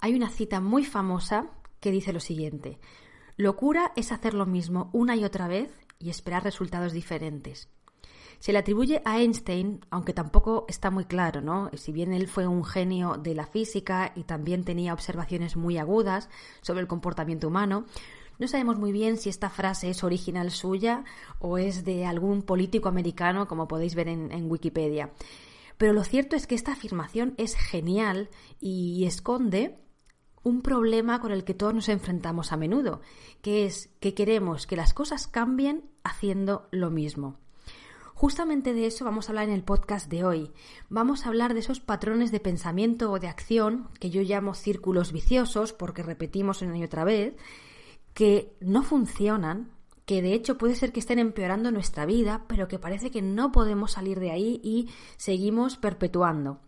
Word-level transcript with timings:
Hay 0.00 0.14
una 0.14 0.30
cita 0.30 0.60
muy 0.60 0.84
famosa 0.84 1.50
que 1.80 1.90
dice 1.90 2.12
lo 2.12 2.20
siguiente. 2.20 2.78
Locura 3.36 3.92
es 3.96 4.12
hacer 4.12 4.34
lo 4.34 4.46
mismo 4.46 4.90
una 4.92 5.16
y 5.16 5.24
otra 5.24 5.48
vez 5.48 5.70
y 5.98 6.10
esperar 6.10 6.44
resultados 6.44 6.92
diferentes. 6.92 7.68
Se 8.38 8.52
le 8.52 8.58
atribuye 8.58 9.02
a 9.04 9.18
Einstein, 9.20 9.80
aunque 9.90 10.12
tampoco 10.12 10.64
está 10.68 10.90
muy 10.90 11.04
claro, 11.04 11.40
¿no? 11.40 11.70
Si 11.74 11.90
bien 11.90 12.12
él 12.12 12.28
fue 12.28 12.46
un 12.46 12.64
genio 12.64 13.16
de 13.16 13.34
la 13.34 13.46
física 13.46 14.12
y 14.14 14.22
también 14.22 14.64
tenía 14.64 14.92
observaciones 14.92 15.56
muy 15.56 15.76
agudas 15.76 16.28
sobre 16.60 16.80
el 16.80 16.86
comportamiento 16.86 17.48
humano, 17.48 17.86
no 18.38 18.46
sabemos 18.46 18.78
muy 18.78 18.92
bien 18.92 19.16
si 19.16 19.28
esta 19.28 19.50
frase 19.50 19.90
es 19.90 20.04
original 20.04 20.52
suya 20.52 21.04
o 21.40 21.58
es 21.58 21.84
de 21.84 22.06
algún 22.06 22.42
político 22.42 22.88
americano, 22.88 23.48
como 23.48 23.66
podéis 23.66 23.96
ver 23.96 24.06
en, 24.06 24.48
Wikipedia. 24.48 25.10
Pero 25.76 25.92
lo 25.92 26.04
cierto 26.04 26.36
es 26.36 26.46
que 26.46 26.54
esta 26.54 26.72
afirmación 26.72 27.34
es 27.36 27.56
genial 27.56 28.30
y 28.60 29.04
esconde 29.04 29.76
un 30.42 30.62
problema 30.62 31.20
con 31.20 31.32
el 31.32 31.44
que 31.44 31.54
todos 31.54 31.74
nos 31.74 31.88
enfrentamos 31.88 32.52
a 32.52 32.56
menudo, 32.56 33.00
que 33.42 33.66
es 33.66 33.90
que 34.00 34.14
queremos 34.14 34.66
que 34.66 34.76
las 34.76 34.94
cosas 34.94 35.26
cambien 35.26 35.84
haciendo 36.04 36.68
lo 36.70 36.90
mismo. 36.90 37.36
Justamente 38.14 38.74
de 38.74 38.86
eso 38.86 39.04
vamos 39.04 39.28
a 39.28 39.30
hablar 39.30 39.44
en 39.44 39.54
el 39.54 39.62
podcast 39.62 40.10
de 40.10 40.24
hoy. 40.24 40.50
Vamos 40.88 41.24
a 41.24 41.28
hablar 41.28 41.54
de 41.54 41.60
esos 41.60 41.78
patrones 41.78 42.32
de 42.32 42.40
pensamiento 42.40 43.12
o 43.12 43.20
de 43.20 43.28
acción 43.28 43.88
que 44.00 44.10
yo 44.10 44.22
llamo 44.22 44.54
círculos 44.54 45.12
viciosos 45.12 45.72
porque 45.72 46.02
repetimos 46.02 46.60
una 46.62 46.76
y 46.76 46.82
otra 46.82 47.04
vez, 47.04 47.36
que 48.14 48.56
no 48.60 48.82
funcionan, 48.82 49.70
que 50.04 50.20
de 50.20 50.32
hecho 50.32 50.58
puede 50.58 50.74
ser 50.74 50.90
que 50.90 50.98
estén 50.98 51.20
empeorando 51.20 51.70
nuestra 51.70 52.06
vida, 52.06 52.44
pero 52.48 52.66
que 52.66 52.80
parece 52.80 53.12
que 53.12 53.22
no 53.22 53.52
podemos 53.52 53.92
salir 53.92 54.18
de 54.18 54.32
ahí 54.32 54.60
y 54.64 54.88
seguimos 55.16 55.76
perpetuando. 55.76 56.58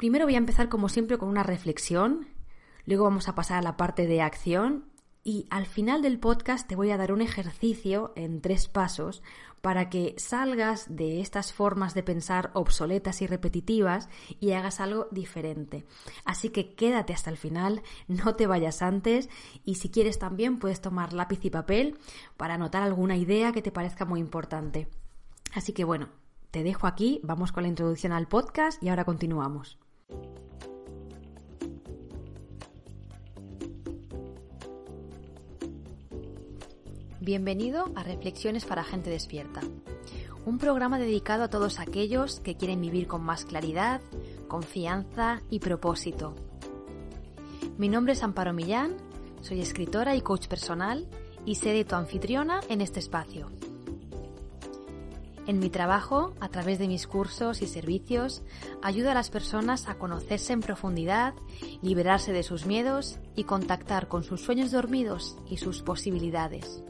Primero 0.00 0.24
voy 0.24 0.34
a 0.34 0.38
empezar 0.38 0.70
como 0.70 0.88
siempre 0.88 1.18
con 1.18 1.28
una 1.28 1.42
reflexión, 1.42 2.26
luego 2.86 3.04
vamos 3.04 3.28
a 3.28 3.34
pasar 3.34 3.58
a 3.58 3.62
la 3.62 3.76
parte 3.76 4.06
de 4.06 4.22
acción 4.22 4.86
y 5.22 5.46
al 5.50 5.66
final 5.66 6.00
del 6.00 6.18
podcast 6.18 6.66
te 6.66 6.74
voy 6.74 6.90
a 6.90 6.96
dar 6.96 7.12
un 7.12 7.20
ejercicio 7.20 8.14
en 8.16 8.40
tres 8.40 8.66
pasos 8.66 9.22
para 9.60 9.90
que 9.90 10.14
salgas 10.16 10.86
de 10.88 11.20
estas 11.20 11.52
formas 11.52 11.92
de 11.92 12.02
pensar 12.02 12.50
obsoletas 12.54 13.20
y 13.20 13.26
repetitivas 13.26 14.08
y 14.40 14.52
hagas 14.52 14.80
algo 14.80 15.06
diferente. 15.10 15.84
Así 16.24 16.48
que 16.48 16.74
quédate 16.74 17.12
hasta 17.12 17.28
el 17.28 17.36
final, 17.36 17.82
no 18.08 18.36
te 18.36 18.46
vayas 18.46 18.80
antes 18.80 19.28
y 19.66 19.74
si 19.74 19.90
quieres 19.90 20.18
también 20.18 20.58
puedes 20.58 20.80
tomar 20.80 21.12
lápiz 21.12 21.44
y 21.44 21.50
papel 21.50 21.98
para 22.38 22.54
anotar 22.54 22.82
alguna 22.82 23.18
idea 23.18 23.52
que 23.52 23.60
te 23.60 23.70
parezca 23.70 24.06
muy 24.06 24.20
importante. 24.20 24.88
Así 25.52 25.74
que 25.74 25.84
bueno, 25.84 26.08
te 26.50 26.62
dejo 26.62 26.86
aquí, 26.86 27.20
vamos 27.22 27.52
con 27.52 27.64
la 27.64 27.68
introducción 27.68 28.12
al 28.12 28.28
podcast 28.28 28.82
y 28.82 28.88
ahora 28.88 29.04
continuamos. 29.04 29.78
Bienvenido 37.22 37.92
a 37.96 38.02
Reflexiones 38.02 38.64
para 38.64 38.82
Gente 38.82 39.10
Despierta, 39.10 39.60
un 40.46 40.56
programa 40.56 40.98
dedicado 40.98 41.44
a 41.44 41.48
todos 41.48 41.78
aquellos 41.78 42.40
que 42.40 42.56
quieren 42.56 42.80
vivir 42.80 43.06
con 43.06 43.22
más 43.22 43.44
claridad, 43.44 44.00
confianza 44.48 45.42
y 45.50 45.60
propósito. 45.60 46.34
Mi 47.76 47.90
nombre 47.90 48.14
es 48.14 48.22
Amparo 48.22 48.54
Millán, 48.54 48.96
soy 49.42 49.60
escritora 49.60 50.16
y 50.16 50.22
coach 50.22 50.48
personal 50.48 51.06
y 51.44 51.56
seré 51.56 51.84
tu 51.84 51.94
anfitriona 51.94 52.60
en 52.68 52.80
este 52.80 53.00
espacio. 53.00 53.50
En 55.46 55.58
mi 55.58 55.70
trabajo, 55.70 56.34
a 56.40 56.48
través 56.48 56.78
de 56.78 56.86
mis 56.86 57.06
cursos 57.06 57.62
y 57.62 57.66
servicios, 57.66 58.42
ayudo 58.82 59.10
a 59.10 59.14
las 59.14 59.30
personas 59.30 59.88
a 59.88 59.94
conocerse 59.96 60.52
en 60.52 60.60
profundidad, 60.60 61.32
liberarse 61.82 62.32
de 62.32 62.42
sus 62.42 62.66
miedos 62.66 63.18
y 63.34 63.44
contactar 63.44 64.08
con 64.08 64.22
sus 64.22 64.42
sueños 64.42 64.70
dormidos 64.70 65.38
y 65.48 65.56
sus 65.56 65.80
posibilidades. 65.82 66.82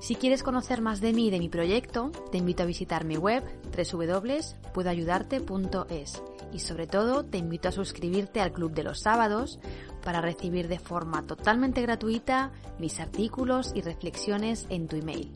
Si 0.00 0.16
quieres 0.16 0.42
conocer 0.42 0.80
más 0.80 1.00
de 1.00 1.12
mí 1.12 1.28
y 1.28 1.30
de 1.30 1.38
mi 1.38 1.48
proyecto, 1.48 2.10
te 2.32 2.38
invito 2.38 2.64
a 2.64 2.66
visitar 2.66 3.04
mi 3.04 3.16
web 3.16 3.44
www.puedoayudarte.es 3.72 6.22
y 6.52 6.58
sobre 6.58 6.88
todo 6.88 7.24
te 7.24 7.38
invito 7.38 7.68
a 7.68 7.72
suscribirte 7.72 8.40
al 8.40 8.52
Club 8.52 8.72
de 8.72 8.82
los 8.82 8.98
Sábados 9.00 9.60
para 10.02 10.20
recibir 10.20 10.66
de 10.66 10.80
forma 10.80 11.22
totalmente 11.22 11.82
gratuita 11.82 12.50
mis 12.80 12.98
artículos 12.98 13.70
y 13.76 13.80
reflexiones 13.80 14.66
en 14.70 14.88
tu 14.88 14.96
email. 14.96 15.30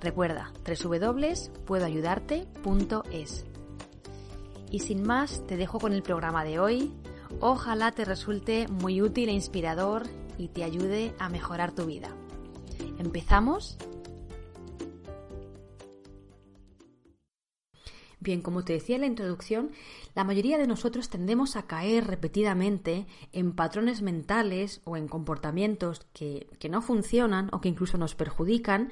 Recuerda 0.00 0.52
www.puedoayudarte.es. 0.64 3.44
Y 4.70 4.80
sin 4.80 5.02
más, 5.02 5.46
te 5.46 5.56
dejo 5.56 5.80
con 5.80 5.92
el 5.92 6.02
programa 6.02 6.44
de 6.44 6.58
hoy. 6.58 6.92
Ojalá 7.40 7.92
te 7.92 8.04
resulte 8.04 8.68
muy 8.68 9.00
útil 9.02 9.28
e 9.28 9.32
inspirador 9.32 10.06
y 10.38 10.48
te 10.48 10.64
ayude 10.64 11.14
a 11.18 11.28
mejorar 11.28 11.74
tu 11.74 11.84
vida. 11.86 12.08
¿Empezamos? 12.98 13.76
Bien, 18.20 18.42
como 18.42 18.64
te 18.64 18.72
decía 18.72 18.96
en 18.96 19.02
la 19.02 19.06
introducción, 19.06 19.70
la 20.14 20.24
mayoría 20.24 20.58
de 20.58 20.66
nosotros 20.66 21.08
tendemos 21.08 21.54
a 21.54 21.66
caer 21.66 22.06
repetidamente 22.06 23.06
en 23.32 23.52
patrones 23.52 24.02
mentales 24.02 24.80
o 24.84 24.96
en 24.96 25.06
comportamientos 25.06 26.06
que, 26.12 26.48
no 26.68 26.82
funcionan 26.82 27.48
o 27.52 27.60
que 27.60 27.68
incluso 27.68 27.96
nos 27.96 28.16
perjudican, 28.16 28.90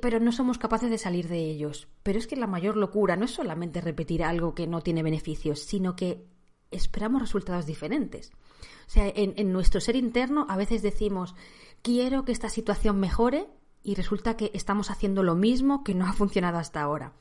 pero 0.00 0.20
no 0.20 0.32
somos 0.32 0.58
capaces 0.58 0.90
de 0.90 0.98
salir 0.98 1.28
de 1.28 1.38
ellos. 1.38 1.88
Pero 2.02 2.18
es 2.18 2.26
que 2.26 2.36
la 2.36 2.46
mayor 2.46 2.76
locura 2.76 3.16
no 3.16 3.24
es 3.24 3.30
solamente 3.30 3.80
repetir 3.80 4.24
algo 4.24 4.54
que 4.54 4.66
no 4.66 4.80
tiene 4.80 5.02
beneficios, 5.02 5.60
sino 5.60 5.96
que 5.96 6.26
esperamos 6.70 7.20
resultados 7.20 7.66
diferentes. 7.66 8.30
O 8.86 8.90
sea, 8.90 9.10
en 9.14 9.52
nuestro 9.52 9.80
ser 9.80 9.96
interno 9.96 10.46
a 10.48 10.56
veces 10.56 10.82
decimos, 10.82 11.34
quiero 11.82 12.24
que 12.24 12.32
esta 12.32 12.48
situación 12.48 12.98
mejore 12.98 13.48
y 13.82 13.94
resulta 13.94 14.36
que 14.36 14.50
estamos 14.54 14.90
haciendo 14.90 15.22
lo 15.22 15.34
mismo 15.34 15.84
que 15.84 15.94
no 15.94 16.06
ha 16.06 16.12
funcionado 16.12 16.58
hasta 16.58 16.82
ahora. 16.82 17.12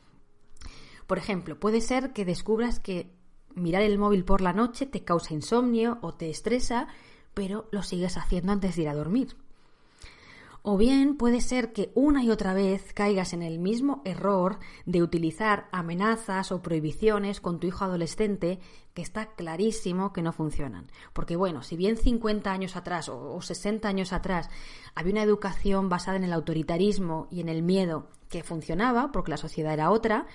Por 1.05 1.17
ejemplo, 1.17 1.59
puede 1.59 1.81
ser 1.81 2.11
que 2.11 2.25
descubras 2.25 2.79
que 2.79 3.13
mirar 3.55 3.81
el 3.81 3.97
móvil 3.97 4.25
por 4.25 4.41
la 4.41 4.53
noche 4.53 4.85
te 4.85 5.03
causa 5.03 5.33
insomnio 5.33 5.97
o 6.01 6.13
te 6.13 6.29
estresa, 6.29 6.87
pero 7.33 7.69
lo 7.71 7.83
sigues 7.83 8.17
haciendo 8.17 8.51
antes 8.51 8.75
de 8.75 8.81
ir 8.83 8.89
a 8.89 8.95
dormir. 8.95 9.35
O 10.69 10.75
bien 10.75 11.15
puede 11.15 11.39
ser 11.39 11.71
que 11.71 11.93
una 11.95 12.25
y 12.25 12.29
otra 12.29 12.53
vez 12.53 12.91
caigas 12.93 13.31
en 13.31 13.41
el 13.41 13.57
mismo 13.57 14.01
error 14.03 14.59
de 14.85 15.01
utilizar 15.01 15.69
amenazas 15.71 16.51
o 16.51 16.61
prohibiciones 16.61 17.39
con 17.39 17.61
tu 17.61 17.67
hijo 17.67 17.85
adolescente 17.85 18.59
que 18.93 19.01
está 19.01 19.27
clarísimo 19.27 20.11
que 20.11 20.21
no 20.21 20.33
funcionan. 20.33 20.87
Porque 21.13 21.37
bueno, 21.37 21.63
si 21.63 21.77
bien 21.77 21.95
50 21.95 22.51
años 22.51 22.75
atrás 22.75 23.07
o 23.07 23.41
60 23.41 23.87
años 23.87 24.11
atrás 24.11 24.49
había 24.93 25.13
una 25.13 25.23
educación 25.23 25.87
basada 25.87 26.17
en 26.17 26.25
el 26.25 26.33
autoritarismo 26.33 27.29
y 27.31 27.39
en 27.39 27.47
el 27.47 27.63
miedo 27.63 28.09
que 28.27 28.43
funcionaba, 28.43 29.13
porque 29.13 29.31
la 29.31 29.37
sociedad 29.37 29.71
era 29.71 29.89
otra, 29.89 30.27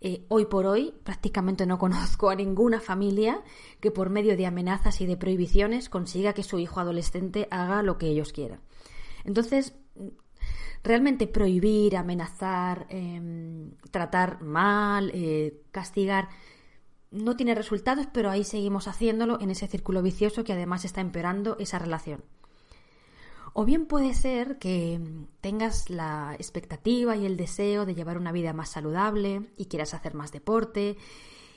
eh, 0.00 0.24
hoy 0.26 0.46
por 0.46 0.66
hoy 0.66 0.94
prácticamente 1.04 1.64
no 1.64 1.78
conozco 1.78 2.28
a 2.28 2.34
ninguna 2.34 2.80
familia 2.80 3.40
que 3.78 3.92
por 3.92 4.10
medio 4.10 4.36
de 4.36 4.46
amenazas 4.46 5.00
y 5.00 5.06
de 5.06 5.16
prohibiciones 5.16 5.88
consiga 5.88 6.32
que 6.32 6.42
su 6.42 6.58
hijo 6.58 6.80
adolescente 6.80 7.46
haga 7.52 7.84
lo 7.84 7.98
que 7.98 8.08
ellos 8.08 8.32
quieran. 8.32 8.58
Entonces, 9.26 9.74
realmente 10.82 11.26
prohibir, 11.26 11.96
amenazar, 11.96 12.86
em, 12.88 13.72
tratar 13.90 14.40
mal, 14.42 15.10
eh, 15.12 15.62
castigar, 15.72 16.28
no 17.10 17.36
tiene 17.36 17.54
resultados, 17.54 18.06
pero 18.12 18.30
ahí 18.30 18.44
seguimos 18.44 18.88
haciéndolo 18.88 19.40
en 19.40 19.50
ese 19.50 19.66
círculo 19.66 20.02
vicioso 20.02 20.44
que 20.44 20.52
además 20.52 20.84
está 20.84 21.00
empeorando 21.00 21.56
esa 21.58 21.78
relación. 21.78 22.24
O 23.52 23.64
bien 23.64 23.86
puede 23.86 24.14
ser 24.14 24.58
que 24.58 25.00
tengas 25.40 25.88
la 25.88 26.34
expectativa 26.34 27.16
y 27.16 27.24
el 27.24 27.36
deseo 27.36 27.86
de 27.86 27.94
llevar 27.94 28.18
una 28.18 28.30
vida 28.30 28.52
más 28.52 28.68
saludable 28.68 29.50
y 29.56 29.66
quieras 29.66 29.94
hacer 29.94 30.14
más 30.14 30.30
deporte 30.30 30.98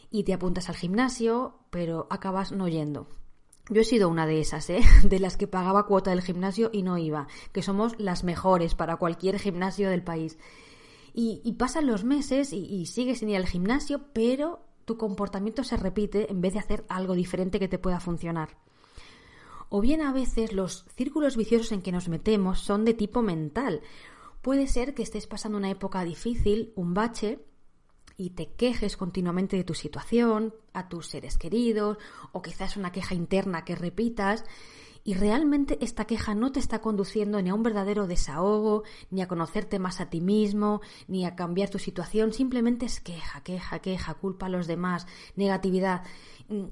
y 0.09 0.23
te 0.23 0.33
apuntas 0.33 0.69
al 0.69 0.75
gimnasio, 0.75 1.59
pero 1.69 2.07
acabas 2.09 2.51
no 2.51 2.67
yendo. 2.67 3.07
Yo 3.69 3.81
he 3.81 3.85
sido 3.85 4.09
una 4.09 4.25
de 4.25 4.39
esas, 4.39 4.69
¿eh? 4.69 4.81
de 5.03 5.19
las 5.19 5.37
que 5.37 5.47
pagaba 5.47 5.85
cuota 5.85 6.09
del 6.09 6.21
gimnasio 6.21 6.69
y 6.73 6.81
no 6.81 6.97
iba, 6.97 7.27
que 7.51 7.61
somos 7.61 7.93
las 7.99 8.23
mejores 8.23 8.75
para 8.75 8.97
cualquier 8.97 9.39
gimnasio 9.39 9.89
del 9.89 10.03
país. 10.03 10.37
Y, 11.13 11.53
pasan 11.53 11.85
los 11.85 12.05
meses 12.05 12.53
y, 12.53 12.59
y 12.65 12.85
sigues 12.85 13.19
sin 13.19 13.29
ir 13.29 13.35
al 13.35 13.47
gimnasio, 13.47 14.05
pero 14.13 14.61
tu 14.85 14.97
comportamiento 14.97 15.63
se 15.63 15.75
repite 15.75 16.31
en 16.31 16.39
vez 16.39 16.53
de 16.53 16.59
hacer 16.59 16.85
algo 16.87 17.13
diferente 17.13 17.59
que 17.59 17.67
te 17.67 17.77
pueda 17.77 17.99
funcionar. 17.99 18.57
O 19.69 19.81
bien 19.81 20.01
a 20.01 20.13
veces 20.13 20.53
los 20.53 20.85
círculos 20.95 21.35
viciosos 21.35 21.71
en 21.71 21.81
que 21.81 21.91
nos 21.91 22.09
metemos 22.09 22.59
son 22.59 22.85
de 22.85 22.93
tipo 22.93 23.21
mental. 23.21 23.81
Puede 24.41 24.67
ser 24.67 24.95
que 24.95 25.03
estés 25.03 25.27
pasando 25.27 25.57
una 25.57 25.69
época 25.69 26.03
difícil, 26.03 26.71
un 26.75 26.93
bache, 26.93 27.39
y 28.19 28.31
te 28.31 28.51
quejes 28.51 28.97
continuamente 28.97 29.55
de 29.55 29.63
tu 29.63 29.73
situación, 29.73 30.53
a 30.73 30.89
tus 30.89 31.07
seres 31.07 31.37
queridos, 31.37 31.97
o 32.33 32.41
quizás 32.41 32.75
una 32.75 32.91
queja 32.91 33.15
interna 33.15 33.63
que 33.63 33.77
repitas, 33.77 34.43
y 35.05 35.13
realmente 35.13 35.77
esta 35.79 36.03
queja 36.03 36.35
no 36.35 36.51
te 36.51 36.59
está 36.59 36.81
conduciendo 36.81 37.41
ni 37.41 37.49
a 37.49 37.53
un 37.53 37.63
verdadero 37.63 38.07
desahogo, 38.07 38.83
ni 39.09 39.21
a 39.21 39.29
conocerte 39.29 39.79
más 39.79 40.01
a 40.01 40.09
ti 40.09 40.19
mismo, 40.19 40.81
ni 41.07 41.25
a 41.25 41.37
cambiar 41.37 41.69
tu 41.69 41.79
situación, 41.79 42.33
simplemente 42.33 42.85
es 42.85 42.99
queja, 42.99 43.41
queja, 43.41 43.79
queja, 43.79 44.13
culpa 44.15 44.47
a 44.47 44.49
los 44.49 44.67
demás, 44.67 45.07
negatividad. 45.37 46.03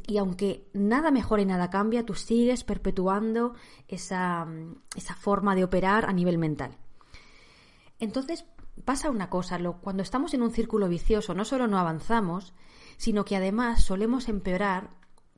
Y 0.05 0.17
aunque 0.17 0.67
nada 0.73 1.11
mejora 1.11 1.43
y 1.43 1.45
nada 1.45 1.69
cambia, 1.69 2.05
tú 2.05 2.13
sigues 2.13 2.65
perpetuando 2.65 3.53
esa, 3.88 4.45
esa 4.97 5.15
forma 5.15 5.55
de 5.55 5.63
operar 5.63 6.09
a 6.09 6.13
nivel 6.13 6.38
mental. 6.38 6.77
Entonces 8.00 8.45
pasa 8.85 9.09
una 9.09 9.29
cosa, 9.29 9.59
cuando 9.81 10.03
estamos 10.03 10.33
en 10.33 10.41
un 10.41 10.51
círculo 10.51 10.88
vicioso 10.88 11.33
no 11.33 11.45
solo 11.45 11.68
no 11.68 11.77
avanzamos, 11.77 12.53
sino 12.97 13.25
que 13.25 13.35
además 13.35 13.83
solemos 13.83 14.27
empeorar 14.27 14.89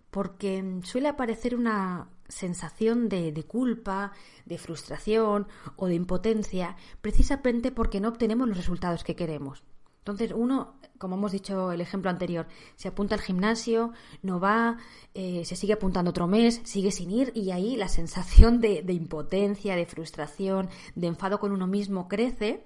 porque 0.09 0.79
suele 0.83 1.07
aparecer 1.07 1.55
una 1.55 2.09
sensación 2.27 3.09
de, 3.09 3.43
culpa, 3.47 4.13
de 4.45 4.57
frustración 4.57 5.47
o 5.75 5.87
de 5.87 5.95
impotencia, 5.95 6.77
precisamente 7.01 7.71
porque 7.71 7.99
no 7.99 8.09
obtenemos 8.09 8.47
los 8.47 8.57
resultados 8.57 9.03
que 9.03 9.15
queremos. 9.15 9.63
Entonces 9.99 10.31
uno, 10.35 10.79
como 10.97 11.15
hemos 11.15 11.31
dicho 11.31 11.71
el 11.71 11.81
ejemplo 11.81 12.09
anterior, 12.09 12.47
se 12.75 12.87
apunta 12.87 13.15
al 13.15 13.21
gimnasio, 13.21 13.91
no 14.23 14.39
va, 14.39 14.77
eh, 15.13 15.43
se 15.45 15.55
sigue 15.55 15.73
apuntando 15.73 16.09
otro 16.09 16.25
mes, 16.25 16.61
sigue 16.63 16.91
sin 16.91 17.11
ir 17.11 17.31
y 17.35 17.51
ahí 17.51 17.75
la 17.75 17.89
sensación 17.89 18.59
de, 18.59 18.81
de 18.81 18.93
impotencia, 18.93 19.75
de 19.75 19.85
frustración, 19.85 20.69
de 20.95 21.07
enfado 21.07 21.39
con 21.39 21.51
uno 21.51 21.67
mismo 21.67 22.07
crece, 22.07 22.63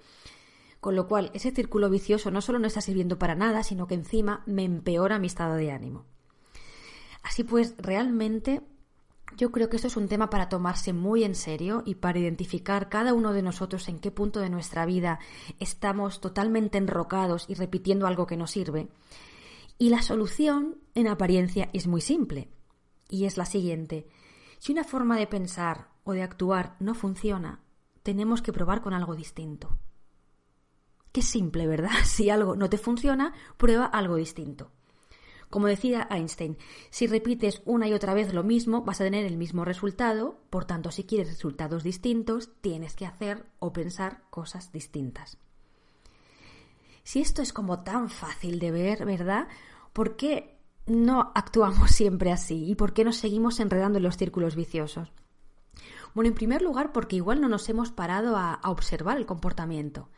con 0.84 0.98
lo 0.98 1.08
cual 1.08 1.32
ese 1.34 1.52
círculo 1.52 1.90
vicioso 1.90 2.30
no 2.30 2.42
solo 2.42 2.60
no 2.60 2.68
está 2.68 2.82
sirviendo 2.82 3.18
para 3.18 3.36
nada, 3.36 3.64
sino 3.64 3.88
que 3.88 3.96
encima 3.96 4.44
me 4.46 4.66
empeora 4.66 5.18
mi 5.18 5.28
estado 5.28 5.56
de 5.56 5.72
ánimo. 5.72 6.06
Así 7.24 7.46
pues, 7.46 7.74
realmente 7.78 8.62
yo 9.38 9.50
creo 9.54 9.70
que 9.70 9.78
esto 9.78 9.88
es 9.88 9.96
un 9.96 10.10
tema 10.10 10.30
para 10.30 10.50
tomarse 10.50 10.92
muy 10.92 11.24
en 11.24 11.36
serio 11.36 11.84
y 11.86 11.96
para 11.96 12.20
identificar 12.20 12.90
cada 12.90 13.14
uno 13.14 13.32
de 13.32 13.42
nosotros 13.42 13.88
en 13.88 14.00
qué 14.00 14.12
punto 14.12 14.42
de 14.42 14.50
nuestra 14.50 14.86
vida 14.86 15.20
estamos 15.58 16.20
totalmente 16.20 16.78
enrocados 16.78 17.46
y 17.48 17.54
repitiendo 17.54 18.06
algo 18.06 18.28
que 18.28 18.36
no 18.36 18.46
sirve. 18.46 18.90
Y 19.78 19.90
la 19.90 20.02
solución, 20.02 20.80
en 20.96 21.08
apariencia, 21.08 21.70
es 21.72 21.88
muy 21.88 22.02
simple. 22.02 22.50
Y 23.10 23.24
es 23.24 23.38
la 23.38 23.46
siguiente. 23.46 24.10
Si 24.60 24.74
una 24.74 24.84
forma 24.84 25.18
de 25.18 25.28
pensar 25.28 25.88
o 26.04 26.12
de 26.12 26.24
actuar 26.24 26.76
no 26.82 26.94
funciona, 26.94 27.62
tenemos 28.04 28.42
que 28.42 28.52
probar 28.52 28.82
con 28.82 28.94
algo 28.94 29.16
distinto. 29.16 29.80
Qué 31.13 31.21
simple, 31.21 31.68
¿verdad? 31.68 31.92
Si 32.04 32.30
algo 32.30 32.57
no 32.57 32.69
te 32.69 32.77
funciona, 32.77 33.33
prueba 33.56 33.86
algo 33.86 34.18
distinto. 34.18 34.71
Como 35.50 35.68
decía 35.68 36.07
Einstein, 36.10 36.57
si 36.89 37.06
repites 37.06 37.62
una 37.65 37.88
y 37.88 37.94
otra 37.94 38.15
vez 38.15 38.33
lo 38.33 38.44
mismo, 38.44 38.81
vas 38.81 39.00
a 39.00 39.04
tener 39.04 39.24
el 39.24 39.38
mismo 39.38 39.63
resultado, 39.63 40.39
por 40.50 40.65
tanto, 40.65 40.89
si 40.89 41.04
quieres 41.04 41.30
resultados 41.30 41.83
distintos, 41.83 42.50
tienes 42.60 42.95
que 42.95 43.06
hacer 43.06 43.45
o 43.60 43.71
pensar 43.71 44.24
cosas 44.31 44.71
distintas. 44.71 45.38
Si 47.04 47.21
esto 47.21 47.44
es 47.44 47.54
como 47.54 47.83
tan 47.83 48.10
fácil 48.10 48.57
de 48.60 48.71
ver, 48.71 49.06
¿verdad? 49.06 49.48
¿Por 49.94 50.15
qué 50.15 50.57
no 50.88 51.31
actuamos 51.36 51.92
siempre 51.95 52.31
así? 52.31 52.65
¿Y 52.65 52.74
por 52.74 52.94
qué 52.94 53.04
nos 53.04 53.18
seguimos 53.18 53.60
enredando 53.60 53.98
en 53.98 54.04
los 54.04 54.18
círculos 54.18 54.56
viciosos? 54.56 55.12
Bueno, 56.13 56.30
en 56.30 56.36
primer 56.36 56.62
lugar, 56.62 56.92
porque 56.92 57.15
igual 57.15 57.42
no 57.42 57.50
nos 57.50 57.68
hemos 57.69 57.92
parado 57.92 58.38
a, 58.38 58.60
observar 58.63 59.18
el 59.18 59.25
comportamiento. 59.25 60.10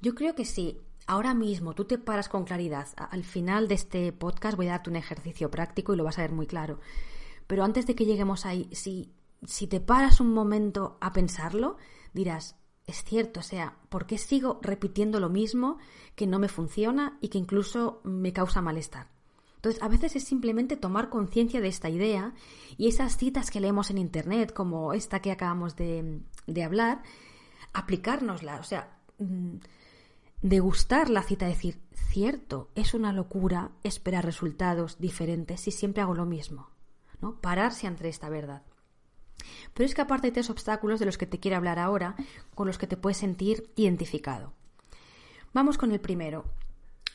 Yo 0.00 0.14
creo 0.14 0.34
que 0.34 0.44
sí 0.44 0.78
ahora 1.08 1.34
mismo 1.34 1.74
tú 1.74 1.86
te 1.86 1.98
paras 1.98 2.28
con 2.28 2.44
claridad, 2.44 2.86
al 2.96 3.24
final 3.24 3.66
de 3.66 3.74
este 3.74 4.12
podcast 4.12 4.56
voy 4.56 4.68
a 4.68 4.72
darte 4.72 4.90
un 4.90 4.96
ejercicio 4.96 5.50
práctico 5.50 5.92
y 5.92 5.96
lo 5.96 6.04
vas 6.04 6.18
a 6.18 6.22
ver 6.22 6.32
muy 6.32 6.46
claro. 6.46 6.78
Pero 7.46 7.64
antes 7.64 7.86
de 7.86 7.94
que 7.94 8.04
lleguemos 8.04 8.46
ahí, 8.46 8.68
si, 8.72 9.10
si 9.44 9.66
te 9.66 9.80
paras 9.80 10.20
un 10.20 10.32
momento 10.32 10.98
a 11.00 11.12
pensarlo, 11.12 11.78
dirás, 12.12 12.56
es 12.86 13.04
cierto, 13.04 13.40
o 13.40 13.42
sea, 13.42 13.76
¿por 13.88 14.06
qué 14.06 14.18
sigo 14.18 14.60
repitiendo 14.62 15.18
lo 15.18 15.30
mismo 15.30 15.78
que 16.14 16.26
no 16.26 16.38
me 16.38 16.48
funciona 16.48 17.18
y 17.20 17.28
que 17.28 17.38
incluso 17.38 18.00
me 18.04 18.32
causa 18.32 18.60
malestar? 18.60 19.08
Entonces, 19.56 19.82
a 19.82 19.88
veces 19.88 20.14
es 20.14 20.24
simplemente 20.24 20.76
tomar 20.76 21.08
conciencia 21.08 21.60
de 21.60 21.68
esta 21.68 21.88
idea 21.88 22.32
y 22.76 22.86
esas 22.86 23.16
citas 23.16 23.50
que 23.50 23.60
leemos 23.60 23.90
en 23.90 23.98
Internet, 23.98 24.52
como 24.52 24.92
esta 24.92 25.20
que 25.20 25.32
acabamos 25.32 25.74
de, 25.74 26.20
de 26.46 26.62
hablar, 26.62 27.02
aplicárnosla. 27.72 28.60
O 28.60 28.62
sea, 28.62 28.96
mm, 29.18 29.56
degustar 30.42 31.10
la 31.10 31.22
cita, 31.22 31.46
decir, 31.46 31.80
cierto, 31.92 32.70
es 32.74 32.94
una 32.94 33.12
locura 33.12 33.72
esperar 33.82 34.24
resultados 34.24 34.98
diferentes 34.98 35.60
si 35.60 35.70
siempre 35.70 36.02
hago 36.02 36.14
lo 36.14 36.26
mismo, 36.26 36.70
¿no? 37.20 37.40
Pararse 37.40 37.86
ante 37.86 38.08
esta 38.08 38.28
verdad. 38.28 38.62
Pero 39.74 39.86
es 39.86 39.94
que 39.94 40.02
aparte 40.02 40.28
hay 40.28 40.32
tres 40.32 40.50
obstáculos 40.50 41.00
de 41.00 41.06
los 41.06 41.18
que 41.18 41.26
te 41.26 41.40
quiero 41.40 41.56
hablar 41.56 41.78
ahora, 41.78 42.16
con 42.54 42.66
los 42.66 42.78
que 42.78 42.86
te 42.86 42.96
puedes 42.96 43.18
sentir 43.18 43.70
identificado. 43.76 44.52
Vamos 45.52 45.78
con 45.78 45.92
el 45.92 46.00
primero. 46.00 46.44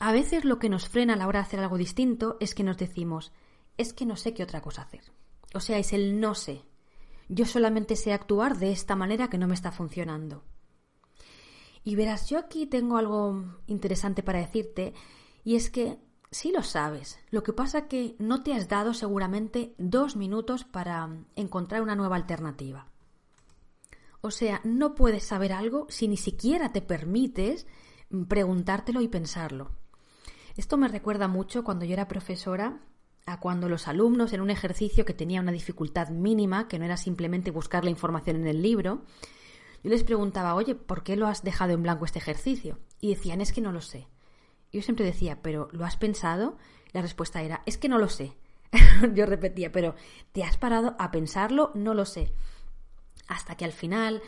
A 0.00 0.12
veces 0.12 0.44
lo 0.44 0.58
que 0.58 0.68
nos 0.68 0.88
frena 0.88 1.14
a 1.14 1.16
la 1.16 1.26
hora 1.28 1.40
de 1.40 1.46
hacer 1.46 1.60
algo 1.60 1.78
distinto 1.78 2.36
es 2.40 2.54
que 2.54 2.64
nos 2.64 2.78
decimos, 2.78 3.32
es 3.76 3.92
que 3.92 4.06
no 4.06 4.16
sé 4.16 4.34
qué 4.34 4.42
otra 4.42 4.60
cosa 4.60 4.82
hacer. 4.82 5.12
O 5.54 5.60
sea, 5.60 5.78
es 5.78 5.92
el 5.92 6.20
no 6.20 6.34
sé. 6.34 6.62
Yo 7.28 7.46
solamente 7.46 7.96
sé 7.96 8.12
actuar 8.12 8.58
de 8.58 8.72
esta 8.72 8.96
manera 8.96 9.28
que 9.28 9.38
no 9.38 9.46
me 9.46 9.54
está 9.54 9.70
funcionando. 9.70 10.42
Y 11.84 11.96
verás, 11.96 12.28
yo 12.30 12.38
aquí 12.38 12.66
tengo 12.66 12.96
algo 12.96 13.44
interesante 13.66 14.22
para 14.22 14.38
decirte, 14.40 14.94
y 15.44 15.56
es 15.56 15.68
que 15.68 15.98
sí 16.30 16.50
lo 16.50 16.62
sabes. 16.62 17.18
Lo 17.30 17.42
que 17.42 17.52
pasa 17.52 17.86
que 17.86 18.16
no 18.18 18.42
te 18.42 18.54
has 18.54 18.68
dado 18.68 18.94
seguramente 18.94 19.74
dos 19.78 20.16
minutos 20.16 20.64
para 20.64 21.10
encontrar 21.36 21.82
una 21.82 21.94
nueva 21.94 22.16
alternativa. 22.16 22.88
O 24.22 24.30
sea, 24.30 24.62
no 24.64 24.94
puedes 24.94 25.24
saber 25.24 25.52
algo 25.52 25.86
si 25.90 26.08
ni 26.08 26.16
siquiera 26.16 26.72
te 26.72 26.80
permites 26.80 27.66
preguntártelo 28.28 29.02
y 29.02 29.08
pensarlo. 29.08 29.72
Esto 30.56 30.78
me 30.78 30.88
recuerda 30.88 31.28
mucho 31.28 31.64
cuando 31.64 31.84
yo 31.84 31.92
era 31.92 32.08
profesora 32.08 32.80
a 33.26 33.40
cuando 33.40 33.68
los 33.68 33.88
alumnos 33.88 34.32
en 34.32 34.40
un 34.40 34.50
ejercicio 34.50 35.04
que 35.04 35.14
tenía 35.14 35.40
una 35.40 35.52
dificultad 35.52 36.08
mínima, 36.08 36.68
que 36.68 36.78
no 36.78 36.84
era 36.84 36.96
simplemente 36.96 37.50
buscar 37.50 37.84
la 37.84 37.90
información 37.90 38.36
en 38.36 38.46
el 38.46 38.62
libro, 38.62 39.02
yo 39.84 39.90
les 39.90 40.02
preguntaba, 40.02 40.54
oye, 40.54 40.74
¿por 40.74 41.02
qué 41.02 41.14
lo 41.14 41.26
has 41.26 41.44
dejado 41.44 41.74
en 41.74 41.82
blanco 41.82 42.06
este 42.06 42.18
ejercicio? 42.18 42.78
Y 43.02 43.10
decían, 43.10 43.42
es 43.42 43.52
que 43.52 43.60
no 43.60 43.70
lo 43.70 43.82
sé. 43.82 44.08
Yo 44.72 44.80
siempre 44.80 45.04
decía, 45.04 45.42
¿pero 45.42 45.68
lo 45.72 45.84
has 45.84 45.98
pensado? 45.98 46.56
La 46.92 47.02
respuesta 47.02 47.42
era, 47.42 47.62
es 47.66 47.76
que 47.76 47.90
no 47.90 47.98
lo 47.98 48.08
sé. 48.08 48.32
Yo 49.14 49.26
repetía, 49.26 49.72
pero 49.72 49.94
¿te 50.32 50.42
has 50.42 50.56
parado 50.56 50.96
a 50.98 51.10
pensarlo? 51.10 51.70
No 51.74 51.92
lo 51.92 52.06
sé. 52.06 52.32
Hasta 53.28 53.56
que 53.56 53.66
al 53.66 53.72
final 53.72 54.22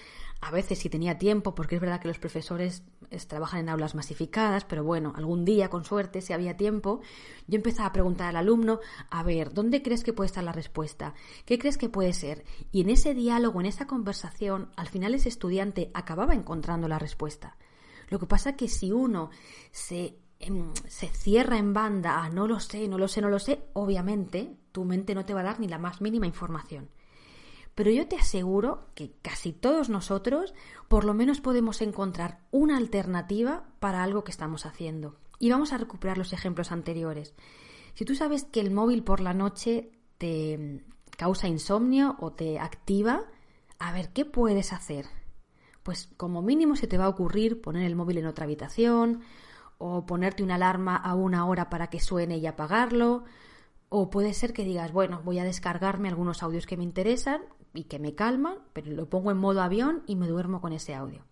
a 0.46 0.50
veces 0.52 0.78
si 0.78 0.88
tenía 0.88 1.18
tiempo, 1.18 1.56
porque 1.56 1.74
es 1.74 1.80
verdad 1.80 2.00
que 2.00 2.06
los 2.06 2.20
profesores 2.20 2.84
trabajan 3.26 3.60
en 3.60 3.68
aulas 3.68 3.96
masificadas, 3.96 4.64
pero 4.64 4.84
bueno, 4.84 5.12
algún 5.16 5.44
día, 5.44 5.68
con 5.70 5.84
suerte, 5.84 6.20
si 6.20 6.32
había 6.32 6.56
tiempo, 6.56 7.00
yo 7.48 7.56
empezaba 7.56 7.88
a 7.88 7.92
preguntar 7.92 8.28
al 8.28 8.36
alumno, 8.36 8.78
a 9.10 9.24
ver, 9.24 9.52
¿dónde 9.52 9.82
crees 9.82 10.04
que 10.04 10.12
puede 10.12 10.26
estar 10.26 10.44
la 10.44 10.52
respuesta? 10.52 11.14
¿Qué 11.46 11.58
crees 11.58 11.76
que 11.76 11.88
puede 11.88 12.12
ser? 12.12 12.44
Y 12.70 12.82
en 12.82 12.90
ese 12.90 13.12
diálogo, 13.12 13.58
en 13.58 13.66
esa 13.66 13.88
conversación, 13.88 14.70
al 14.76 14.86
final 14.86 15.16
ese 15.16 15.30
estudiante 15.30 15.90
acababa 15.94 16.32
encontrando 16.32 16.86
la 16.86 17.00
respuesta. 17.00 17.56
Lo 18.08 18.20
que 18.20 18.26
pasa 18.26 18.50
es 18.50 18.56
que 18.56 18.68
si 18.68 18.92
uno 18.92 19.30
se 19.72 20.16
em, 20.38 20.72
se 20.86 21.08
cierra 21.08 21.58
en 21.58 21.72
banda 21.72 22.22
a 22.22 22.30
no 22.30 22.46
lo 22.46 22.60
sé, 22.60 22.86
no 22.86 22.98
lo 22.98 23.08
sé, 23.08 23.20
no 23.20 23.30
lo 23.30 23.40
sé, 23.40 23.64
obviamente 23.72 24.54
tu 24.70 24.84
mente 24.84 25.16
no 25.16 25.24
te 25.24 25.34
va 25.34 25.40
a 25.40 25.44
dar 25.44 25.58
ni 25.58 25.66
la 25.66 25.78
más 25.78 26.00
mínima 26.00 26.26
información 26.28 26.88
pero 27.76 27.90
yo 27.90 28.08
te 28.08 28.16
aseguro 28.16 28.88
que 28.94 29.12
casi 29.20 29.52
todos 29.52 29.90
nosotros 29.90 30.54
por 30.88 31.04
lo 31.04 31.12
menos 31.12 31.42
podemos 31.42 31.82
encontrar 31.82 32.40
una 32.50 32.78
alternativa 32.78 33.64
para 33.80 34.02
algo 34.02 34.24
que 34.24 34.30
estamos 34.30 34.64
haciendo. 34.64 35.16
Y 35.38 35.50
vamos 35.50 35.74
a 35.74 35.78
recuperar 35.78 36.16
los 36.16 36.32
ejemplos 36.32 36.72
anteriores. 36.72 37.34
Si 37.92 38.06
tú 38.06 38.14
sabes 38.14 38.44
que 38.44 38.60
el 38.60 38.70
móvil 38.70 39.04
por 39.04 39.20
la 39.20 39.34
noche 39.34 39.92
te 40.16 40.84
causa 41.18 41.48
insomnio 41.48 42.16
o 42.18 42.32
te 42.32 42.58
activa, 42.58 43.24
a 43.78 43.92
ver, 43.92 44.08
¿qué 44.14 44.24
puedes 44.24 44.72
hacer? 44.72 45.04
Pues 45.82 46.08
como 46.16 46.40
mínimo 46.40 46.76
se 46.76 46.86
te 46.86 46.96
va 46.96 47.04
a 47.04 47.10
ocurrir 47.10 47.60
poner 47.60 47.84
el 47.84 47.94
móvil 47.94 48.16
en 48.16 48.26
otra 48.26 48.46
habitación 48.46 49.20
o 49.76 50.06
ponerte 50.06 50.42
una 50.42 50.54
alarma 50.54 50.96
a 50.96 51.14
una 51.14 51.44
hora 51.44 51.68
para 51.68 51.88
que 51.88 52.00
suene 52.00 52.38
y 52.38 52.46
apagarlo. 52.46 53.24
O 53.90 54.08
puede 54.08 54.32
ser 54.32 54.54
que 54.54 54.64
digas, 54.64 54.92
bueno, 54.92 55.20
voy 55.24 55.38
a 55.40 55.44
descargarme 55.44 56.08
algunos 56.08 56.42
audios 56.42 56.64
que 56.64 56.78
me 56.78 56.82
interesan 56.82 57.42
y 57.76 57.84
que 57.84 57.98
me 57.98 58.14
calman, 58.14 58.58
pero 58.72 58.90
lo 58.90 59.08
pongo 59.08 59.30
en 59.30 59.38
modo 59.38 59.62
avión 59.62 60.02
y 60.06 60.16
me 60.16 60.28
duermo 60.28 60.60
con 60.60 60.72
ese 60.72 60.94
audio. 60.94 61.22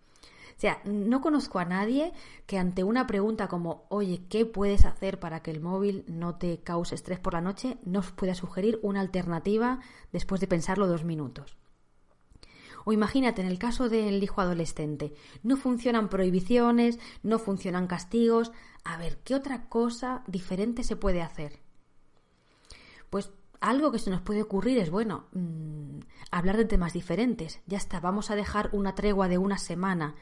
O 0.57 0.59
sea, 0.59 0.81
no 0.85 1.19
conozco 1.19 1.59
a 1.59 1.65
nadie 1.65 2.13
que 2.45 2.57
ante 2.57 2.85
una 2.85 3.07
pregunta 3.07 3.49
como, 3.49 3.85
oye, 3.89 4.21
¿qué 4.29 4.45
puedes 4.45 4.85
hacer 4.85 5.19
para 5.19 5.41
que 5.41 5.51
el 5.51 5.59
móvil 5.59 6.05
no 6.07 6.35
te 6.35 6.61
cause 6.61 6.95
estrés 6.95 7.19
por 7.19 7.33
la 7.33 7.41
noche? 7.41 7.77
nos 7.83 8.11
pueda 8.11 8.35
sugerir 8.35 8.79
una 8.81 9.01
alternativa 9.01 9.81
después 10.13 10.39
de 10.39 10.47
pensarlo 10.47 10.87
dos 10.87 11.03
minutos. 11.03 11.57
O 12.85 12.93
imagínate, 12.93 13.41
en 13.41 13.47
el 13.47 13.59
caso 13.59 13.89
del 13.89 14.23
hijo 14.23 14.39
adolescente, 14.41 15.13
no 15.43 15.57
funcionan 15.57 16.07
prohibiciones, 16.07 16.99
no 17.23 17.39
funcionan 17.39 17.87
castigos. 17.87 18.51
A 18.83 18.97
ver, 18.97 19.17
¿qué 19.23 19.35
otra 19.35 19.67
cosa 19.67 20.23
diferente 20.27 20.83
se 20.83 20.95
puede 20.95 21.21
hacer? 21.21 21.59
Pues 23.09 23.31
algo 23.65 23.91
que 23.91 23.99
se 23.99 24.11
nos 24.11 24.21
puede 24.21 24.43
ocurrir 24.43 24.77
es, 24.77 24.91
bueno, 24.91 25.25
mm, 25.33 25.99
hablar 26.31 26.57
de 26.57 26.65
temas 26.65 26.93
diferentes. 26.93 27.61
Ya 27.65 27.77
está, 27.77 27.99
vamos 27.99 28.29
a 28.29 28.35
dejar 28.35 28.69
una 28.73 28.93
tregua 28.93 29.27
de 29.27 29.39
una 29.39 29.57
semana. 29.57 30.15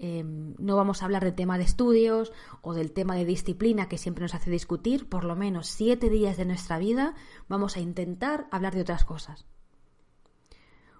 Em, 0.00 0.54
no 0.58 0.76
vamos 0.76 1.00
a 1.00 1.04
hablar 1.04 1.24
del 1.24 1.34
tema 1.34 1.58
de 1.58 1.64
estudios 1.64 2.32
o 2.60 2.74
del 2.74 2.92
tema 2.92 3.14
de 3.14 3.24
disciplina 3.24 3.88
que 3.88 3.98
siempre 3.98 4.22
nos 4.22 4.34
hace 4.34 4.50
discutir. 4.50 5.08
Por 5.08 5.24
lo 5.24 5.36
menos 5.36 5.68
siete 5.68 6.10
días 6.10 6.36
de 6.36 6.44
nuestra 6.44 6.78
vida 6.78 7.14
vamos 7.48 7.76
a 7.76 7.80
intentar 7.80 8.48
hablar 8.50 8.74
de 8.74 8.80
otras 8.80 9.04
cosas. 9.04 9.46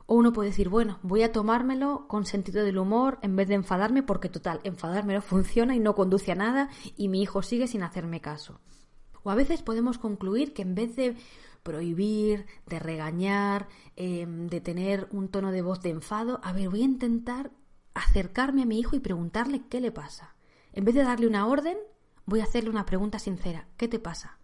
O 0.07 0.15
uno 0.15 0.33
puede 0.33 0.51
decir, 0.51 0.69
bueno, 0.69 1.01
voy 1.03 1.23
a 1.23 1.33
tomármelo 1.33 2.07
con 2.09 2.27
sentido 2.27 2.65
del 2.65 2.79
humor 2.79 3.19
en 3.23 3.37
vez 3.37 3.49
de 3.49 3.55
enfadarme 3.55 4.03
porque 4.03 4.29
total, 4.29 4.61
enfadármelo 4.63 5.21
funciona 5.21 5.75
y 5.75 5.81
no 5.81 5.95
conduce 5.95 6.33
a 6.33 6.37
nada 6.37 6.71
y 6.97 7.09
mi 7.09 7.23
hijo 7.23 7.43
sigue 7.43 7.67
sin 7.67 7.83
hacerme 7.83 8.21
caso. 8.21 8.61
O 9.23 9.31
a 9.31 9.35
veces 9.35 9.63
podemos 9.63 9.99
concluir 9.99 10.55
que 10.55 10.63
en 10.63 10.75
vez 10.75 10.97
de 10.97 11.17
prohibir, 11.63 12.47
de 12.67 12.79
regañar, 12.79 13.69
em, 13.97 14.49
de 14.49 14.61
tener 14.61 15.09
un 15.11 15.29
tono 15.29 15.53
de 15.53 15.63
voz 15.63 15.81
de 15.81 15.91
enfado, 15.91 16.41
a 16.43 16.53
ver, 16.53 16.69
voy 16.69 16.83
a 16.83 16.87
intentar 16.87 17.51
acercarme 17.95 18.63
a 18.63 18.67
mi 18.67 18.79
hijo 18.79 18.97
y 18.97 19.01
preguntarle 19.01 19.63
qué 19.69 19.81
le 19.81 19.93
pasa. 19.93 20.35
En 20.73 20.85
vez 20.85 20.95
de 20.95 21.03
darle 21.03 21.27
una 21.27 21.47
orden, 21.47 21.77
voy 22.27 22.41
a 22.41 22.45
hacerle 22.45 22.71
una 22.71 22.87
pregunta 22.87 23.19
sincera. 23.19 23.67
¿Qué 23.77 23.89
te 23.89 23.99
pasa? 23.99 24.39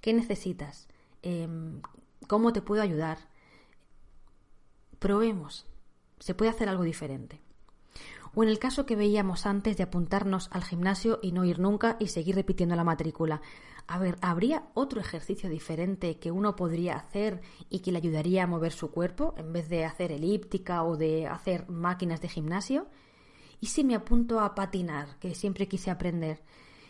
¿Qué 0.00 0.12
necesitas? 0.12 0.88
Em, 1.22 1.80
¿Cómo 2.28 2.52
te 2.52 2.62
puedo 2.62 2.82
ayudar? 2.82 3.18
Probemos. 4.98 5.66
Se 6.18 6.34
puede 6.34 6.50
hacer 6.50 6.68
algo 6.68 6.84
diferente. 6.84 7.42
O 8.34 8.42
en 8.42 8.48
el 8.48 8.58
caso 8.58 8.86
que 8.86 8.96
veíamos 8.96 9.44
antes 9.44 9.76
de 9.76 9.82
apuntarnos 9.82 10.48
al 10.52 10.64
gimnasio 10.64 11.18
y 11.22 11.32
no 11.32 11.44
ir 11.44 11.58
nunca 11.58 11.96
y 12.00 12.06
seguir 12.06 12.34
repitiendo 12.34 12.74
la 12.74 12.84
matrícula. 12.84 13.42
A 13.86 13.98
ver, 13.98 14.16
¿habría 14.22 14.68
otro 14.72 15.00
ejercicio 15.00 15.50
diferente 15.50 16.18
que 16.18 16.30
uno 16.30 16.56
podría 16.56 16.96
hacer 16.96 17.42
y 17.68 17.80
que 17.80 17.92
le 17.92 17.98
ayudaría 17.98 18.44
a 18.44 18.46
mover 18.46 18.72
su 18.72 18.90
cuerpo 18.90 19.34
en 19.36 19.52
vez 19.52 19.68
de 19.68 19.84
hacer 19.84 20.12
elíptica 20.12 20.82
o 20.82 20.96
de 20.96 21.26
hacer 21.26 21.68
máquinas 21.68 22.22
de 22.22 22.28
gimnasio? 22.28 22.86
¿Y 23.60 23.66
si 23.66 23.84
me 23.84 23.94
apunto 23.94 24.40
a 24.40 24.54
patinar, 24.54 25.18
que 25.18 25.34
siempre 25.34 25.68
quise 25.68 25.90
aprender? 25.90 26.42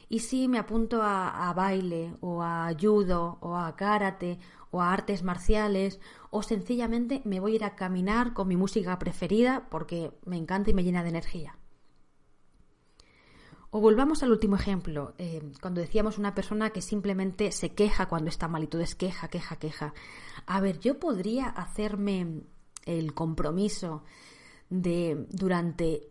¿Y 0.09 0.21
si 0.21 0.47
me 0.47 0.59
apunto 0.59 1.03
a, 1.03 1.49
a 1.49 1.53
baile 1.55 2.15
o 2.21 2.43
a 2.43 2.71
judo 2.79 3.39
o 3.41 3.57
a 3.57 3.75
karate 3.75 4.39
o 4.73 4.83
a 4.83 4.93
artes 4.93 5.23
marciales 5.23 6.01
o 6.31 6.43
sencillamente 6.43 7.23
me 7.25 7.39
voy 7.39 7.53
a 7.53 7.57
ir 7.57 7.65
a 7.65 7.77
caminar 7.77 8.33
con 8.33 8.49
mi 8.49 8.57
música 8.57 8.99
preferida 8.99 9.69
porque 9.71 10.11
me 10.25 10.37
encanta 10.37 10.71
y 10.71 10.75
me 10.75 10.83
llena 10.83 11.05
de 11.05 11.11
energía. 11.11 11.57
O 13.71 13.81
volvamos 13.81 14.23
al 14.23 14.33
último 14.33 14.57
ejemplo, 14.57 15.15
eh, 15.17 15.53
cuando 15.61 15.81
decíamos 15.81 16.19
una 16.19 16.35
persona 16.35 16.71
que 16.71 16.83
simplemente 16.83 17.53
se 17.53 17.73
queja 17.75 18.07
cuando 18.07 18.29
está 18.29 18.49
mal 18.49 18.65
y 18.65 18.67
todo 18.67 18.83
es 18.83 18.95
queja, 18.95 19.29
queja, 19.29 19.57
queja. 19.57 19.95
A 20.45 20.61
ver, 20.61 20.79
yo 20.79 20.99
podría 20.99 21.47
hacerme 21.47 22.43
el 22.85 23.15
compromiso 23.15 24.03
de 24.69 25.27
durante 25.31 26.11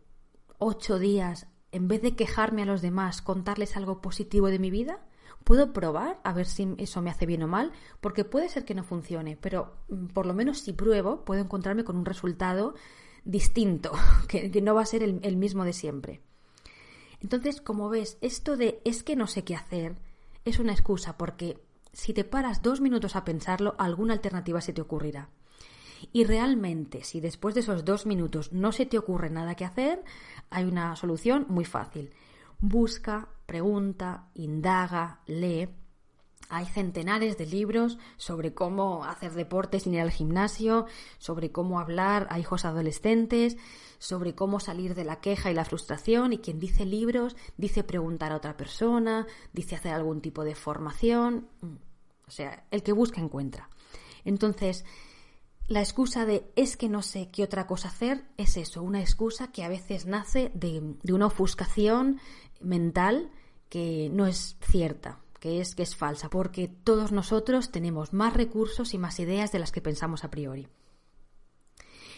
ocho 0.57 0.97
días, 0.97 1.47
en 1.71 1.87
vez 1.87 2.01
de 2.01 2.15
quejarme 2.15 2.63
a 2.63 2.65
los 2.65 2.81
demás, 2.81 3.21
contarles 3.21 3.77
algo 3.77 4.01
positivo 4.01 4.47
de 4.47 4.59
mi 4.59 4.71
vida. 4.71 5.05
Puedo 5.43 5.73
probar 5.73 6.19
a 6.23 6.33
ver 6.33 6.45
si 6.45 6.75
eso 6.77 7.01
me 7.01 7.09
hace 7.09 7.25
bien 7.25 7.43
o 7.43 7.47
mal, 7.47 7.71
porque 7.99 8.23
puede 8.23 8.49
ser 8.49 8.65
que 8.65 8.75
no 8.75 8.83
funcione, 8.83 9.37
pero 9.37 9.73
mm, 9.89 10.07
por 10.07 10.25
lo 10.25 10.33
menos 10.33 10.59
si 10.59 10.73
pruebo 10.73 11.25
puedo 11.25 11.41
encontrarme 11.41 11.83
con 11.83 11.97
un 11.97 12.05
resultado 12.05 12.75
distinto, 13.23 13.91
que, 14.27 14.61
no 14.61 14.75
va 14.75 14.81
a 14.81 14.85
ser 14.85 15.03
el, 15.03 15.37
mismo 15.37 15.63
de 15.63 15.73
siempre. 15.73 16.21
Entonces, 17.21 17.61
como 17.61 17.89
ves, 17.89 18.17
esto 18.21 18.57
de 18.57 18.81
es 18.83 19.03
que 19.03 19.15
no 19.15 19.27
sé 19.27 19.43
qué 19.43 19.55
hacer 19.55 19.95
es 20.45 20.59
una 20.59 20.73
excusa, 20.73 21.17
porque 21.17 21.59
si 21.93 22.13
te 22.13 22.23
paras 22.23 22.61
dos 22.61 22.81
minutos 22.81 23.15
a 23.15 23.23
pensarlo, 23.23 23.75
alguna 23.77 24.13
alternativa 24.13 24.61
se 24.61 24.73
te 24.73 24.81
ocurrirá. 24.81 25.29
Y 26.11 26.23
realmente, 26.23 27.03
si 27.03 27.19
después 27.19 27.53
de 27.53 27.61
esos 27.61 27.85
dos 27.85 28.07
minutos 28.07 28.51
no 28.53 28.71
se 28.71 28.87
te 28.87 28.97
ocurre 28.97 29.29
nada 29.29 29.53
que 29.53 29.65
hacer, 29.65 30.03
hay 30.49 30.65
una 30.65 30.95
solución 30.95 31.45
muy 31.47 31.65
fácil 31.65 32.11
busca, 32.61 33.27
pregunta, 33.51 34.29
indaga, 34.33 35.19
lee. 35.27 35.67
Hay 36.47 36.65
centenares 36.67 37.37
de 37.37 37.45
libros 37.45 37.97
sobre 38.15 38.53
cómo 38.53 39.03
hacer 39.03 39.33
deporte 39.33 39.81
sin 39.81 39.93
ir 39.93 39.99
al 39.99 40.09
gimnasio, 40.09 40.85
sobre 41.17 41.51
cómo 41.51 41.77
hablar 41.81 42.27
a 42.29 42.39
hijos 42.39 42.63
adolescentes, 42.63 43.57
sobre 43.99 44.35
cómo 44.35 44.61
salir 44.61 44.95
de 44.95 45.03
la 45.03 45.19
queja 45.19 45.51
y 45.51 45.53
la 45.53 45.65
frustración 45.65 46.31
y 46.31 46.37
quien 46.37 46.59
dice 46.59 46.85
libros 46.85 47.35
dice 47.57 47.83
preguntar 47.83 48.31
a 48.31 48.37
otra 48.37 48.55
persona, 48.55 49.27
dice 49.51 49.75
hacer 49.75 49.93
algún 49.93 50.21
tipo 50.21 50.45
de 50.45 50.55
formación. 50.55 51.49
Mm, 51.59 51.75
o 52.27 52.31
sea, 52.31 52.63
el 52.71 52.83
que 52.83 52.93
busca 52.93 53.19
encuentra. 53.19 53.69
Entonces, 54.23 54.85
la 55.67 55.81
excusa 55.81 56.25
de 56.25 56.49
es 56.55 56.77
que 56.77 56.87
no 56.87 57.01
sé 57.01 57.29
qué 57.33 57.43
otra 57.43 57.67
cosa 57.67 57.89
hacer 57.89 58.23
es 58.37 58.55
eso, 58.55 58.81
una 58.81 59.01
excusa 59.01 59.51
que 59.51 59.65
a 59.65 59.69
veces 59.69 60.05
nace 60.05 60.51
de, 60.53 60.95
de 61.03 61.11
una 61.11 61.25
ofuscación 61.25 62.21
mental 62.61 63.29
que 63.71 64.09
no 64.11 64.27
es 64.27 64.57
cierta, 64.59 65.19
que 65.39 65.61
es 65.61 65.75
que 65.75 65.83
es 65.83 65.95
falsa, 65.95 66.29
porque 66.29 66.67
todos 66.67 67.13
nosotros 67.13 67.71
tenemos 67.71 68.11
más 68.11 68.33
recursos 68.33 68.93
y 68.93 68.97
más 68.97 69.17
ideas 69.21 69.53
de 69.53 69.59
las 69.59 69.71
que 69.71 69.79
pensamos 69.79 70.25
a 70.25 70.29
priori. 70.29 70.67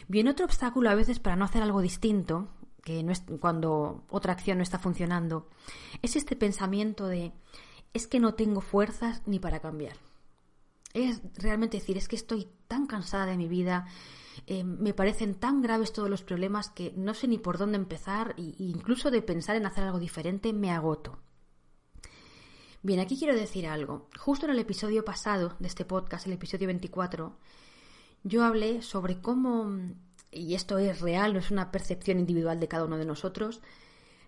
Bien, 0.08 0.28
otro 0.28 0.48
obstáculo 0.48 0.90
a 0.90 0.96
veces 0.96 1.20
para 1.20 1.36
no 1.36 1.46
hacer 1.46 1.62
algo 1.62 1.82
distinto, 1.82 2.48
que 2.84 3.04
no 3.04 3.12
es 3.12 3.24
cuando 3.40 4.04
otra 4.10 4.34
acción 4.34 4.58
no 4.58 4.64
está 4.64 4.80
funcionando, 4.80 5.48
es 6.02 6.16
este 6.16 6.36
pensamiento 6.36 7.06
de 7.06 7.34
es 7.94 8.08
que 8.08 8.20
no 8.20 8.34
tengo 8.34 8.60
fuerzas 8.60 9.22
ni 9.28 9.38
para 9.38 9.60
cambiar. 9.60 9.98
Es 10.96 11.22
realmente 11.36 11.78
decir, 11.78 11.98
es 11.98 12.08
que 12.08 12.16
estoy 12.16 12.48
tan 12.68 12.88
cansada 12.88 13.28
de 13.28 13.38
mi 13.38 13.48
vida, 13.48 13.86
eh, 14.48 14.64
me 14.64 14.96
parecen 14.96 15.36
tan 15.36 15.62
graves 15.62 15.94
todos 15.94 16.10
los 16.10 16.24
problemas 16.24 16.72
que 16.72 16.94
no 16.98 17.14
sé 17.14 17.28
ni 17.28 17.38
por 17.38 17.60
dónde 17.60 17.78
empezar 17.78 18.34
e 18.40 18.56
incluso 18.58 19.12
de 19.12 19.22
pensar 19.22 19.56
en 19.56 19.68
hacer 19.68 19.84
algo 19.84 20.00
diferente 20.00 20.52
me 20.52 20.72
agoto. 20.72 21.20
Bien, 22.84 23.00
aquí 23.00 23.18
quiero 23.18 23.36
decir 23.36 23.66
algo. 23.66 24.08
Justo 24.20 24.46
en 24.46 24.52
el 24.52 24.60
episodio 24.60 25.04
pasado 25.04 25.56
de 25.60 25.68
este 25.68 25.86
podcast, 25.86 26.28
el 26.28 26.34
episodio 26.34 26.68
24, 26.68 27.36
yo 28.24 28.44
hablé 28.44 28.82
sobre 28.84 29.20
cómo, 29.20 29.72
y 30.30 30.54
esto 30.54 30.78
es 30.78 31.02
real, 31.02 31.34
no 31.34 31.40
es 31.40 31.50
una 31.50 31.72
percepción 31.72 32.20
individual 32.20 32.60
de 32.60 32.68
cada 32.68 32.86
uno 32.86 32.98
de 32.98 33.06
nosotros, 33.06 33.62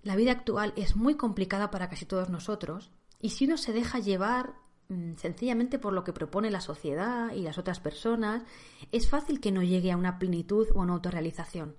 la 0.01 0.15
vida 0.15 0.31
actual 0.31 0.73
es 0.75 0.95
muy 0.95 1.15
complicada 1.15 1.69
para 1.69 1.89
casi 1.89 2.05
todos 2.05 2.29
nosotros, 2.29 2.91
y 3.19 3.31
si 3.31 3.45
uno 3.45 3.57
se 3.57 3.73
deja 3.73 3.99
llevar 3.99 4.55
Mm, 4.87 5.15
sencillamente 5.15 5.79
por 5.79 5.93
lo 5.93 6.03
que 6.03 6.13
propone 6.13 6.51
la 6.51 6.61
sociedad 6.61 7.33
y 7.33 7.41
las 7.41 7.57
otras 7.57 7.79
personas, 7.79 8.43
es 8.91 9.09
fácil 9.09 9.39
que 9.39 9.51
no 9.51 9.63
llegue 9.63 9.91
a 9.91 9.97
una 9.97 10.19
plenitud 10.19 10.67
o 10.75 10.79
a 10.79 10.83
una 10.83 10.93
autorrealización. 10.93 11.75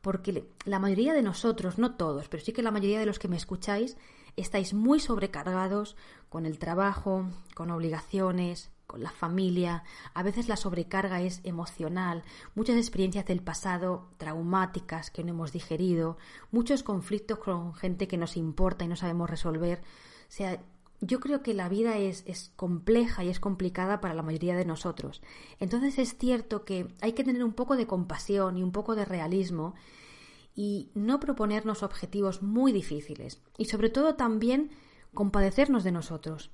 Porque 0.00 0.48
la 0.64 0.78
mayoría 0.78 1.12
de 1.12 1.22
nosotros, 1.22 1.78
no 1.78 1.96
todos, 1.96 2.28
pero 2.28 2.42
sí 2.42 2.52
que 2.52 2.62
la 2.62 2.70
mayoría 2.70 3.00
de 3.00 3.06
los 3.06 3.18
que 3.18 3.28
me 3.28 3.36
escucháis, 3.36 3.98
estáis 4.36 4.74
muy 4.74 5.00
sobrecargados 5.00 5.96
con 6.28 6.46
el 6.46 6.58
trabajo, 6.58 7.26
con 7.54 7.70
obligaciones, 7.70 8.70
con 8.86 9.02
la 9.04 9.10
familia. 9.10 9.84
A 10.14 10.24
veces 10.24 10.48
la 10.48 10.56
sobrecarga 10.56 11.22
es 11.22 11.40
emocional, 11.44 12.24
muchas 12.56 12.76
experiencias 12.76 13.24
del 13.24 13.40
pasado 13.40 14.08
traumáticas 14.18 15.10
que 15.10 15.22
no 15.22 15.30
hemos 15.30 15.52
digerido, 15.52 16.18
muchos 16.50 16.82
conflictos 16.82 17.38
con 17.38 17.72
gente 17.74 18.08
que 18.08 18.16
nos 18.16 18.36
importa 18.36 18.84
y 18.84 18.88
no 18.88 18.96
sabemos 18.96 19.30
resolver. 19.30 19.80
O 20.28 20.32
sea, 20.32 20.60
yo 21.00 21.20
creo 21.20 21.42
que 21.42 21.54
la 21.54 21.68
vida 21.68 21.98
es, 21.98 22.24
es, 22.26 22.52
compleja 22.56 23.24
y 23.24 23.28
es 23.28 23.40
complicada 23.40 24.00
para 24.00 24.14
la 24.14 24.22
mayoría 24.22 24.56
de 24.56 24.64
nosotros. 24.64 25.22
Entonces 25.60 25.98
es 25.98 26.18
cierto 26.18 26.64
que 26.64 26.88
hay 27.00 27.12
que 27.12 27.24
tener 27.24 27.44
un 27.44 27.52
poco 27.52 27.76
de 27.76 27.86
compasión 27.86 28.58
y 28.58 28.62
un 28.62 28.72
poco 28.72 28.96
de 28.96 29.04
realismo 29.04 29.74
y 30.54 30.90
no 30.94 31.20
proponernos 31.20 31.82
objetivos 31.82 32.42
muy 32.42 32.72
difíciles. 32.72 33.40
Y 33.56 33.66
sobre 33.66 33.90
todo 33.90 34.14
también 34.14 34.70
compadecernos 35.14 35.84
de 35.84 35.92
nosotros. 35.92 36.50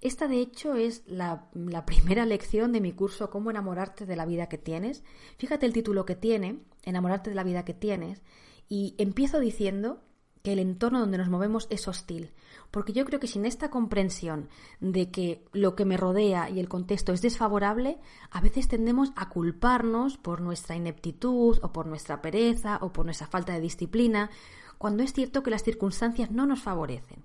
Esta 0.00 0.28
de 0.28 0.40
hecho 0.40 0.74
es 0.74 1.02
la, 1.06 1.48
la 1.54 1.86
primera 1.86 2.26
lección 2.26 2.72
de 2.72 2.80
mi 2.80 2.92
curso 2.92 3.30
Cómo 3.30 3.50
enamorarte 3.50 4.06
de 4.06 4.16
la 4.16 4.26
vida 4.26 4.48
que 4.48 4.58
tienes. 4.58 5.02
Fíjate 5.38 5.66
el 5.66 5.72
título 5.72 6.04
que 6.04 6.16
tiene, 6.16 6.60
Enamorarte 6.82 7.30
de 7.30 7.36
la 7.36 7.44
vida 7.44 7.64
que 7.64 7.74
tienes. 7.74 8.22
Y 8.68 8.94
empiezo 8.98 9.40
diciendo 9.40 10.02
que 10.44 10.52
el 10.52 10.58
entorno 10.58 11.00
donde 11.00 11.16
nos 11.16 11.30
movemos 11.30 11.66
es 11.70 11.88
hostil. 11.88 12.30
Porque 12.70 12.92
yo 12.92 13.06
creo 13.06 13.18
que 13.18 13.26
sin 13.26 13.46
esta 13.46 13.70
comprensión 13.70 14.50
de 14.78 15.10
que 15.10 15.42
lo 15.52 15.74
que 15.74 15.86
me 15.86 15.96
rodea 15.96 16.50
y 16.50 16.60
el 16.60 16.68
contexto 16.68 17.14
es 17.14 17.22
desfavorable, 17.22 17.98
a 18.30 18.42
veces 18.42 18.68
tendemos 18.68 19.10
a 19.16 19.30
culparnos 19.30 20.18
por 20.18 20.42
nuestra 20.42 20.76
ineptitud 20.76 21.58
o 21.62 21.72
por 21.72 21.86
nuestra 21.86 22.20
pereza 22.20 22.78
o 22.82 22.92
por 22.92 23.06
nuestra 23.06 23.26
falta 23.26 23.54
de 23.54 23.62
disciplina, 23.62 24.30
cuando 24.76 25.02
es 25.02 25.14
cierto 25.14 25.42
que 25.42 25.50
las 25.50 25.64
circunstancias 25.64 26.30
no 26.30 26.44
nos 26.44 26.60
favorecen. 26.60 27.24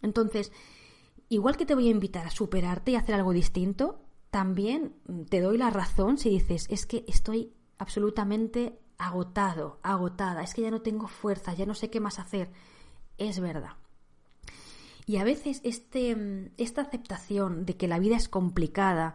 Entonces, 0.00 0.50
igual 1.28 1.58
que 1.58 1.66
te 1.66 1.74
voy 1.74 1.88
a 1.88 1.92
invitar 1.92 2.26
a 2.26 2.30
superarte 2.30 2.92
y 2.92 2.96
hacer 2.96 3.16
algo 3.16 3.34
distinto, 3.34 4.00
también 4.30 4.94
te 5.28 5.42
doy 5.42 5.58
la 5.58 5.68
razón 5.68 6.16
si 6.16 6.30
dices, 6.30 6.68
es 6.70 6.86
que 6.86 7.04
estoy 7.06 7.52
absolutamente 7.76 8.78
agotado, 9.00 9.80
agotada, 9.82 10.42
es 10.42 10.52
que 10.52 10.62
ya 10.62 10.70
no 10.70 10.82
tengo 10.82 11.08
fuerza, 11.08 11.54
ya 11.54 11.64
no 11.64 11.74
sé 11.74 11.88
qué 11.88 12.00
más 12.00 12.18
hacer. 12.18 12.52
Es 13.16 13.40
verdad. 13.40 13.72
Y 15.06 15.16
a 15.16 15.24
veces 15.24 15.60
este, 15.64 16.52
esta 16.58 16.82
aceptación 16.82 17.64
de 17.64 17.76
que 17.76 17.88
la 17.88 17.98
vida 17.98 18.16
es 18.16 18.28
complicada, 18.28 19.14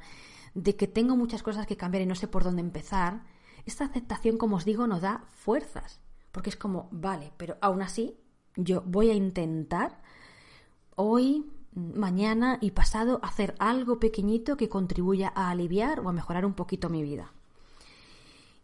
de 0.55 0.75
que 0.75 0.87
tengo 0.87 1.15
muchas 1.15 1.43
cosas 1.43 1.67
que 1.67 1.77
cambiar 1.77 2.01
y 2.01 2.07
no 2.07 2.15
sé 2.15 2.27
por 2.27 2.43
dónde 2.43 2.61
empezar, 2.61 3.23
esta 3.65 3.85
aceptación, 3.85 4.37
como 4.37 4.57
os 4.57 4.65
digo, 4.65 4.87
nos 4.87 5.01
da 5.01 5.23
fuerzas. 5.29 6.01
Porque 6.31 6.49
es 6.49 6.57
como, 6.57 6.89
vale, 6.91 7.31
pero 7.37 7.57
aún 7.61 7.81
así 7.81 8.17
yo 8.55 8.81
voy 8.81 9.11
a 9.11 9.13
intentar 9.13 10.01
hoy, 10.95 11.45
mañana 11.73 12.57
y 12.59 12.71
pasado 12.71 13.19
hacer 13.21 13.53
algo 13.59 13.99
pequeñito 13.99 14.57
que 14.57 14.69
contribuya 14.69 15.31
a 15.35 15.51
aliviar 15.51 15.99
o 15.99 16.09
a 16.09 16.13
mejorar 16.13 16.45
un 16.45 16.53
poquito 16.53 16.89
mi 16.89 17.03
vida. 17.03 17.31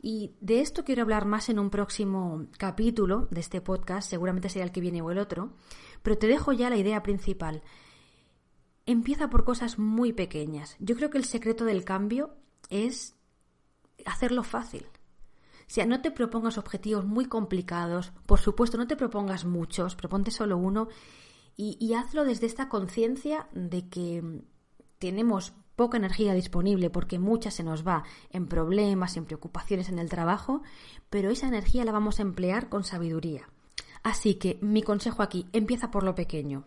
Y 0.04 0.34
de 0.42 0.62
esto 0.62 0.84
quiero 0.84 1.04
hablar 1.04 1.26
más 1.26 1.50
en 1.50 1.60
un 1.60 1.70
próximo 1.70 2.48
capítulo 2.58 3.28
de 3.30 3.40
este 3.40 3.62
podcast, 3.62 4.10
seguramente 4.10 4.50
será 4.50 4.66
el 4.66 4.72
que 4.72 4.82
viene 4.82 5.04
o 5.04 5.12
el 5.12 5.20
otro, 5.20 5.54
pero 6.02 6.18
te 6.18 6.26
dejo 6.26 6.54
ya 6.54 6.72
la 6.72 6.78
idea 6.78 7.04
principal. 7.04 7.62
Empieza 8.88 9.30
por 9.30 9.44
cosas 9.44 9.78
muy 9.78 10.12
pequeñas. 10.12 10.76
Yo 10.80 10.96
creo 10.96 11.12
que 11.12 11.20
el 11.20 11.26
secreto 11.26 11.66
del 11.66 11.86
cambio 11.86 12.34
es 12.72 13.16
hacerlo 14.08 14.42
fácil. 14.42 14.88
O 14.88 15.74
sea, 15.74 15.86
no 15.86 16.02
te 16.02 16.10
propongas 16.10 16.58
objetivos 16.58 17.06
muy 17.06 17.26
complicados, 17.26 18.12
por 18.26 18.40
supuesto, 18.40 18.78
no 18.78 18.88
te 18.88 18.98
propongas 18.98 19.46
muchos, 19.46 19.96
proponte 19.96 20.32
solo 20.32 20.58
uno 20.58 20.88
y, 21.56 21.78
y 21.80 21.94
hazlo 21.94 22.26
desde 22.26 22.48
esta 22.48 22.70
conciencia 22.70 23.48
de 23.54 23.88
que 23.88 24.42
tenemos 24.98 25.54
poca 25.82 25.98
energía 25.98 26.36
disponible 26.36 26.92
porque 26.92 27.18
mucha 27.18 27.50
se 27.50 27.64
nos 27.64 27.88
va 27.88 28.04
en 28.30 28.46
problemas, 28.46 29.18
en 29.18 29.26
preocupaciones 29.26 29.90
en 29.90 29.98
el 29.98 30.10
trabajo, 30.10 30.62
pero 31.10 31.32
esa 31.32 31.48
energía 31.48 31.84
la 31.86 31.92
vamos 31.92 32.20
a 32.20 32.22
emplear 32.22 32.70
con 32.70 32.84
sabiduría. 32.84 33.50
Así 34.04 34.36
que 34.36 34.60
mi 34.62 34.84
consejo 34.84 35.24
aquí, 35.24 35.48
empieza 35.54 35.90
por 35.90 36.04
lo 36.04 36.14
pequeño. 36.14 36.66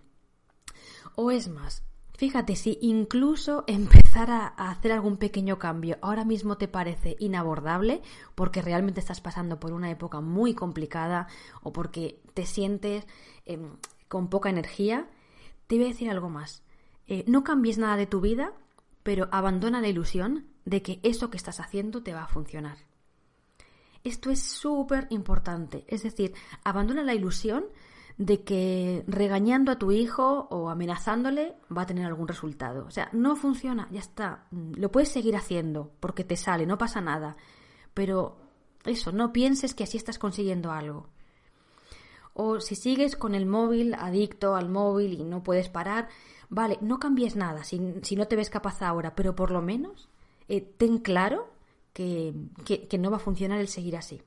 O 1.14 1.30
es 1.30 1.46
más, 1.46 1.84
fíjate 2.16 2.56
si 2.56 2.76
incluso 2.82 3.62
empezar 3.68 4.32
a, 4.32 4.48
hacer 4.48 4.90
algún 4.90 5.16
pequeño 5.16 5.60
cambio 5.60 5.96
ahora 6.02 6.24
mismo 6.24 6.56
te 6.58 6.66
parece 6.66 7.14
inabordable 7.20 8.02
porque 8.34 8.62
realmente 8.62 8.98
estás 8.98 9.20
pasando 9.20 9.60
por 9.60 9.72
una 9.72 9.92
época 9.92 10.20
muy 10.20 10.54
complicada 10.54 11.28
o 11.62 11.72
porque 11.72 12.20
te 12.34 12.46
sientes 12.46 13.06
em, 13.44 13.76
con 14.08 14.28
poca 14.28 14.50
energía, 14.50 15.08
te 15.68 15.76
voy 15.76 15.84
a 15.84 15.88
decir 15.90 16.10
algo 16.10 16.30
más. 16.30 16.64
Eh, 17.06 17.22
no 17.28 17.44
cambies 17.44 17.78
nada 17.78 17.96
de 17.96 18.06
tu 18.06 18.20
vida, 18.20 18.54
pero 19.04 19.28
abandona 19.30 19.80
la 19.80 19.88
ilusión 19.88 20.46
de 20.64 20.82
que 20.82 20.98
eso 21.04 21.30
que 21.30 21.36
estás 21.36 21.60
haciendo 21.60 22.02
te 22.02 22.14
va 22.14 22.24
a 22.24 22.28
funcionar. 22.28 22.78
Esto 24.02 24.30
es 24.30 24.42
súper 24.42 25.06
importante. 25.10 25.84
Es 25.86 26.02
decir, 26.02 26.34
abandona 26.64 27.04
la 27.04 27.14
ilusión 27.14 27.66
de 28.16 28.42
que 28.42 29.04
regañando 29.06 29.72
a 29.72 29.78
tu 29.78 29.92
hijo 29.92 30.46
o 30.50 30.70
amenazándole 30.70 31.54
va 31.74 31.82
a 31.82 31.86
tener 31.86 32.06
algún 32.06 32.28
resultado. 32.28 32.86
O 32.86 32.90
sea, 32.90 33.08
no 33.12 33.36
funciona, 33.36 33.88
ya 33.90 34.00
está. 34.00 34.46
Lo 34.50 34.90
puedes 34.90 35.10
seguir 35.10 35.36
haciendo 35.36 35.92
porque 36.00 36.24
te 36.24 36.36
sale, 36.36 36.66
no 36.66 36.78
pasa 36.78 37.00
nada. 37.00 37.36
Pero 37.92 38.36
eso, 38.84 39.12
no 39.12 39.32
pienses 39.32 39.74
que 39.74 39.84
así 39.84 39.96
estás 39.96 40.18
consiguiendo 40.18 40.70
algo. 40.70 41.08
O 42.34 42.60
si 42.60 42.74
sigues 42.74 43.16
con 43.16 43.34
el 43.34 43.46
móvil, 43.46 43.94
adicto 43.94 44.56
al 44.56 44.68
móvil 44.68 45.14
y 45.14 45.24
no 45.24 45.42
puedes 45.44 45.68
parar, 45.68 46.08
vale, 46.48 46.78
no 46.80 46.98
cambies 46.98 47.36
nada 47.36 47.62
si, 47.64 47.78
no 47.78 48.26
te 48.26 48.36
ves 48.36 48.50
capaz 48.50 48.82
ahora, 48.82 49.14
pero 49.14 49.36
por 49.36 49.52
lo 49.52 49.62
menos 49.62 50.08
eh, 50.48 50.60
ten 50.60 50.98
claro 50.98 51.48
que, 51.92 52.34
no 52.98 53.10
va 53.10 53.18
a 53.18 53.20
funcionar 53.20 53.60
el 53.60 53.68
seguir 53.68 53.96
así. 53.96 54.20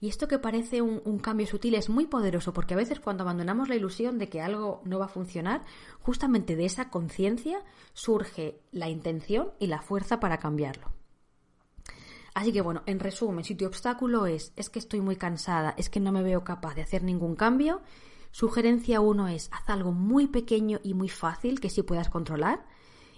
Y 0.00 0.08
esto 0.08 0.26
que 0.26 0.38
parece 0.38 0.82
un, 0.82 1.00
un, 1.04 1.18
cambio 1.18 1.46
sutil 1.46 1.74
es 1.74 1.88
muy 1.88 2.06
poderoso 2.06 2.52
porque 2.52 2.74
a 2.74 2.78
veces 2.78 2.98
cuando 2.98 3.22
abandonamos 3.22 3.68
la 3.68 3.76
ilusión 3.76 4.18
de 4.18 4.28
que 4.28 4.40
algo 4.40 4.82
no 4.84 4.98
va 4.98 5.06
a 5.06 5.08
funcionar, 5.08 5.64
justamente 6.00 6.56
de 6.56 6.64
esa 6.64 6.90
conciencia 6.90 7.62
surge 7.92 8.60
la 8.72 8.88
intención 8.88 9.52
y 9.58 9.68
la 9.68 9.82
fuerza 9.82 10.18
para 10.18 10.38
cambiarlo. 10.38 10.93
Así 12.34 12.52
que 12.52 12.60
bueno, 12.60 12.82
en 12.86 13.00
resumen, 13.00 13.44
si 13.44 13.54
tu 13.54 13.64
obstáculo 13.64 14.26
es 14.26 14.52
es 14.56 14.68
que 14.68 14.80
estoy 14.80 15.00
muy 15.00 15.16
cansada, 15.16 15.74
es 15.78 15.88
que 15.88 16.00
no 16.00 16.12
me 16.12 16.22
veo 16.22 16.44
capaz 16.44 16.74
de 16.74 16.82
hacer 16.82 17.04
ningún 17.04 17.36
cambio, 17.36 17.80
sugerencia 18.32 19.00
uno 19.00 19.28
es 19.28 19.48
haz 19.52 19.70
algo 19.70 19.92
muy 19.92 20.26
pequeño 20.26 20.80
y 20.82 20.94
muy 20.94 21.08
fácil 21.08 21.60
que 21.60 21.70
sí 21.70 21.82
puedas 21.82 22.10
controlar 22.10 22.66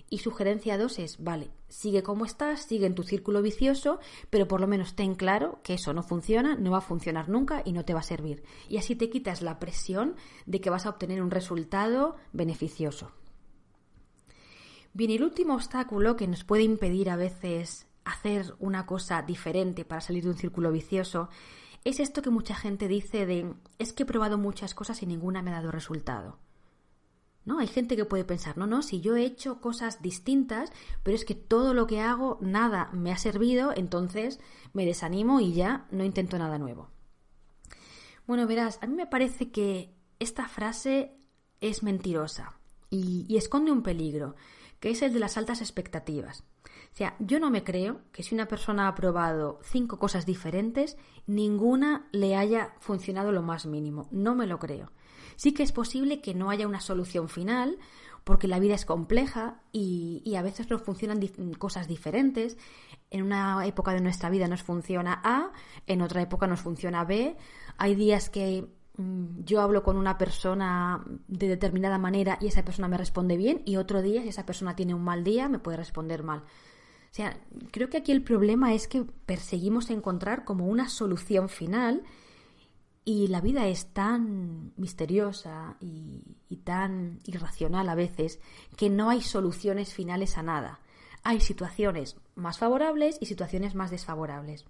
y 0.09 0.19
sugerencia 0.19 0.79
dos 0.79 0.99
es, 0.99 1.23
vale, 1.23 1.51
sigue 1.69 2.03
como 2.03 2.25
estás, 2.25 2.63
sigue 2.63 2.87
en 2.87 2.95
tu 2.95 3.03
círculo 3.03 3.43
vicioso, 3.43 3.99
pero 4.31 4.47
por 4.47 4.61
lo 4.61 4.69
menos 4.69 4.95
ten 4.95 5.15
claro 5.15 5.61
que 5.65 5.75
eso 5.75 5.93
no 5.93 6.03
funciona, 6.03 6.55
no 6.55 6.71
va 6.71 6.79
a 6.79 6.83
funcionar 6.83 7.29
nunca 7.29 7.63
y 7.65 7.73
no 7.73 7.85
te 7.85 7.93
va 7.93 8.01
a 8.01 8.05
servir. 8.05 8.45
Y 8.69 8.77
así 8.77 8.95
te 8.95 9.11
quitas 9.11 9.43
la 9.43 9.59
presión 9.59 10.15
de 10.47 10.61
que 10.61 10.71
vas 10.71 10.87
a 10.87 10.91
obtener 10.91 11.23
un 11.23 11.33
resultado 11.33 12.17
beneficioso. 12.33 13.11
Bien, 14.93 15.11
el 15.11 15.25
último 15.25 15.55
obstáculo 15.55 16.17
que 16.17 16.29
nos 16.29 16.45
puede 16.45 16.63
impedir 16.63 17.11
a 17.11 17.17
veces 17.17 17.87
hacer 18.07 18.55
una 18.59 18.87
cosa 18.87 19.21
diferente 19.23 19.85
para 19.85 20.01
salir 20.01 20.25
de 20.25 20.31
un 20.31 20.39
círculo 20.39 20.73
vicioso 20.73 21.29
es 21.85 22.01
esto 22.01 22.23
que 22.23 22.31
mucha 22.31 22.55
gente 22.55 22.89
dice 22.89 23.27
de 23.27 23.55
es 23.79 23.93
que 23.93 24.05
he 24.05 24.07
probado 24.07 24.39
muchas 24.39 24.75
cosas 24.75 25.03
y 25.03 25.07
ninguna 25.07 25.43
me 25.43 25.51
ha 25.51 25.55
dado 25.55 25.71
resultado. 25.71 26.39
¿No? 27.45 27.61
Hay 27.61 27.69
gente 27.69 27.95
que 27.95 28.05
puede 28.05 28.25
pensar, 28.25 28.59
no, 28.59 28.67
no, 28.67 28.83
si 28.83 29.01
yo 29.01 29.15
he 29.15 29.25
hecho 29.25 29.61
cosas 29.61 30.03
distintas, 30.03 30.73
pero 31.05 31.15
es 31.15 31.25
que 31.25 31.37
todo 31.37 31.75
lo 31.75 31.87
que 31.87 32.01
hago, 32.01 32.39
nada 32.41 32.91
me 32.93 33.13
ha 33.13 33.19
servido, 33.19 33.73
entonces 33.77 34.41
me 34.73 34.85
desanimo 34.85 35.39
y 35.39 35.53
ya 35.53 35.87
no 35.93 36.03
intento 36.03 36.39
nada 36.39 36.59
nuevo. 36.59 36.91
Bueno, 38.27 38.49
verás, 38.49 38.81
a 38.83 38.89
mí 38.89 38.97
me 38.97 39.07
parece 39.07 39.53
que 39.53 39.95
esta 40.19 40.49
frase 40.49 41.17
es 41.61 41.85
mentirosa 41.85 42.59
y, 42.91 43.27
y 43.29 43.37
esconde 43.37 43.71
un 43.71 43.85
peligro, 43.85 44.35
que 44.81 44.91
es 44.91 45.03
el 45.03 45.13
de 45.13 45.21
las 45.21 45.37
altas 45.37 45.61
expectativas. 45.61 46.43
O 46.97 46.99
sea, 46.99 47.15
yo 47.19 47.39
no 47.39 47.51
me 47.51 47.63
creo 47.63 48.01
que 48.11 48.23
si 48.23 48.35
una 48.35 48.49
persona 48.49 48.89
ha 48.89 48.95
probado 48.95 49.61
cinco 49.63 49.99
cosas 49.99 50.25
diferentes, 50.25 50.97
ninguna 51.27 52.09
le 52.11 52.37
haya 52.37 52.73
funcionado 52.81 53.33
lo 53.33 53.43
más 53.43 53.67
mínimo. 53.67 54.09
No 54.11 54.35
me 54.35 54.47
lo 54.47 54.59
creo. 54.59 54.93
Sí 55.37 55.53
que 55.53 55.63
es 55.63 55.73
posible 55.73 56.23
que 56.23 56.33
no 56.33 56.49
haya 56.49 56.67
una 56.67 56.81
solución 56.81 57.29
final, 57.29 57.77
porque 58.25 58.49
la 58.49 58.59
vida 58.61 58.75
es 58.75 58.87
compleja 58.87 59.61
y, 59.73 60.35
a 60.39 60.41
veces 60.41 60.71
nos 60.71 60.81
funcionan 60.81 61.21
cosas 61.59 61.87
diferentes. 61.87 62.57
En 63.11 63.25
una 63.25 63.67
época 63.67 63.93
de 63.93 64.01
nuestra 64.01 64.31
vida 64.31 64.49
nos 64.49 64.63
funciona 64.63 65.21
A, 65.23 65.53
en 65.87 66.01
otra 66.01 66.23
época 66.23 66.47
nos 66.47 66.61
funciona 66.61 67.05
B. 67.05 67.37
Hay 67.77 67.95
días 67.95 68.31
que 68.31 68.71
mm, 68.97 69.45
yo 69.45 69.61
hablo 69.61 69.83
con 69.83 69.99
una 69.99 70.17
persona 70.17 71.05
de 71.29 71.47
determinada 71.47 71.99
manera 71.99 72.39
y 72.41 72.47
esa 72.47 72.65
persona 72.65 72.89
me 72.89 72.97
responde 72.97 73.37
bien 73.37 73.61
y 73.67 73.77
otro 73.77 74.01
día 74.01 74.23
si 74.23 74.29
esa 74.29 74.47
persona 74.47 74.75
tiene 74.75 74.95
un 74.95 75.05
mal 75.05 75.25
día 75.25 75.51
me 75.51 75.59
puede 75.59 75.77
responder 75.77 76.23
mal. 76.23 76.43
Sea, 77.17 77.41
creo 77.71 77.89
que 77.89 77.97
aquí 77.97 78.13
el 78.13 78.23
problema 78.23 78.75
es 78.75 78.89
que 78.89 79.07
perseguimos 79.25 79.89
encontrar 79.89 80.45
como 80.45 80.67
una 80.67 80.87
solución 80.91 81.49
final 81.49 82.03
y 83.07 83.29
la 83.29 83.41
vida 83.41 83.67
es 83.69 83.87
tan 83.87 84.75
misteriosa 84.77 85.79
y, 85.81 86.37
tan 86.63 87.21
irracional 87.25 87.89
a 87.89 87.95
veces 87.95 88.39
que 88.77 88.91
no 88.91 89.09
hay 89.09 89.23
soluciones 89.23 89.95
finales 89.95 90.37
a 90.37 90.43
nada. 90.43 90.81
Hay 91.23 91.41
situaciones 91.41 92.19
más 92.35 92.59
favorables 92.59 93.17
y 93.19 93.25
situaciones 93.25 93.75
más 93.75 93.91
desfavorables. 93.91 94.67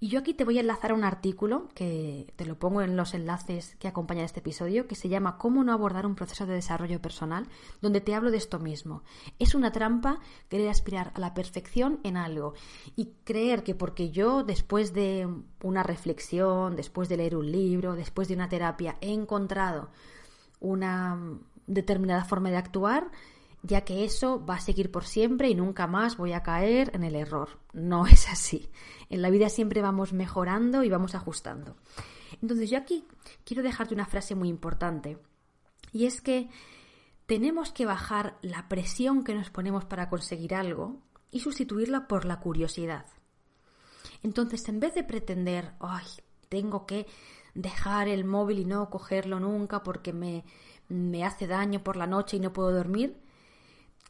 Y 0.00 0.08
yo 0.08 0.18
aquí 0.18 0.34
te 0.34 0.44
voy 0.44 0.58
a 0.58 0.60
enlazar 0.60 0.92
un 0.92 1.04
artículo 1.04 1.68
que 1.74 2.32
te 2.36 2.44
lo 2.44 2.58
pongo 2.58 2.82
en 2.82 2.96
los 2.96 3.14
enlaces 3.14 3.76
que 3.76 3.88
acompañan 3.88 4.24
este 4.24 4.40
episodio, 4.40 4.86
que 4.86 4.94
se 4.94 5.08
llama 5.08 5.38
Cómo 5.38 5.64
no 5.64 5.72
abordar 5.72 6.06
un 6.06 6.14
proceso 6.14 6.46
de 6.46 6.54
desarrollo 6.54 7.00
personal, 7.00 7.46
donde 7.80 8.00
te 8.00 8.14
hablo 8.14 8.30
de 8.30 8.36
esto 8.36 8.58
mismo. 8.58 9.02
Es 9.38 9.54
una 9.54 9.72
trampa 9.72 10.18
querer 10.48 10.68
aspirar 10.68 11.12
a 11.14 11.20
la 11.20 11.32
perfección 11.32 12.00
en 12.02 12.16
algo 12.16 12.54
y 12.96 13.12
creer 13.24 13.62
que 13.62 13.74
porque 13.74 14.10
yo 14.10 14.42
después 14.42 14.92
de 14.92 15.28
una 15.62 15.82
reflexión, 15.82 16.76
después 16.76 17.08
de 17.08 17.16
leer 17.16 17.36
un 17.36 17.50
libro, 17.50 17.94
después 17.94 18.28
de 18.28 18.34
una 18.34 18.48
terapia, 18.48 18.96
he 19.00 19.12
encontrado 19.12 19.90
una 20.60 21.18
determinada 21.66 22.24
forma 22.24 22.50
de 22.50 22.56
actuar, 22.56 23.10
ya 23.64 23.80
que 23.80 24.04
eso 24.04 24.44
va 24.44 24.56
a 24.56 24.60
seguir 24.60 24.90
por 24.90 25.06
siempre 25.06 25.48
y 25.48 25.54
nunca 25.54 25.86
más 25.86 26.18
voy 26.18 26.34
a 26.34 26.42
caer 26.42 26.90
en 26.94 27.02
el 27.02 27.16
error. 27.16 27.58
No 27.72 28.06
es 28.06 28.28
así. 28.28 28.70
En 29.08 29.22
la 29.22 29.30
vida 29.30 29.48
siempre 29.48 29.80
vamos 29.80 30.12
mejorando 30.12 30.84
y 30.84 30.90
vamos 30.90 31.14
ajustando. 31.14 31.74
Entonces 32.42 32.68
yo 32.68 32.76
aquí 32.76 33.06
quiero 33.44 33.62
dejarte 33.62 33.94
una 33.94 34.04
frase 34.04 34.34
muy 34.34 34.50
importante 34.50 35.16
y 35.92 36.04
es 36.04 36.20
que 36.20 36.50
tenemos 37.24 37.72
que 37.72 37.86
bajar 37.86 38.36
la 38.42 38.68
presión 38.68 39.24
que 39.24 39.34
nos 39.34 39.48
ponemos 39.48 39.86
para 39.86 40.10
conseguir 40.10 40.54
algo 40.54 41.00
y 41.30 41.40
sustituirla 41.40 42.06
por 42.06 42.26
la 42.26 42.40
curiosidad. 42.40 43.06
Entonces, 44.22 44.68
en 44.68 44.78
vez 44.78 44.94
de 44.94 45.04
pretender, 45.04 45.72
ay, 45.80 46.06
tengo 46.50 46.84
que 46.84 47.06
dejar 47.54 48.08
el 48.08 48.24
móvil 48.24 48.58
y 48.58 48.64
no 48.66 48.90
cogerlo 48.90 49.40
nunca 49.40 49.82
porque 49.82 50.12
me, 50.12 50.44
me 50.88 51.24
hace 51.24 51.46
daño 51.46 51.82
por 51.82 51.96
la 51.96 52.06
noche 52.06 52.36
y 52.36 52.40
no 52.40 52.52
puedo 52.52 52.70
dormir, 52.72 53.23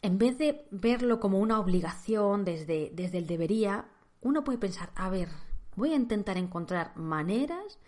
en 0.05 0.19
vez 0.19 0.37
de 0.37 0.67
verlo 0.71 1.19
como 1.19 1.39
una 1.39 1.59
obligación 1.59 2.45
desde, 2.45 2.93
desde 2.93 3.17
el 3.17 3.27
debería, 3.27 3.87
uno 4.21 4.45
puede 4.45 4.59
pensar, 4.59 4.93
a 4.97 5.09
ver, 5.09 5.31
voy 5.77 5.95
a 5.95 5.97
intentar 5.97 6.37
encontrar 6.37 6.95
maneras 6.95 7.79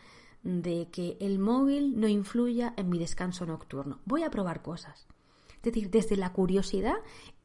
de 0.43 0.89
que 0.91 1.19
el 1.21 1.39
móvil 1.39 2.01
no 2.01 2.09
influya 2.09 2.73
en 2.79 2.89
mi 2.89 2.99
descanso 2.99 3.45
nocturno. 3.45 4.01
Voy 4.07 4.23
a 4.23 4.31
probar 4.31 4.63
cosas. 4.63 5.07
Es 5.57 5.63
decir, 5.63 5.91
desde 5.91 6.17
la 6.17 6.33
curiosidad 6.33 6.97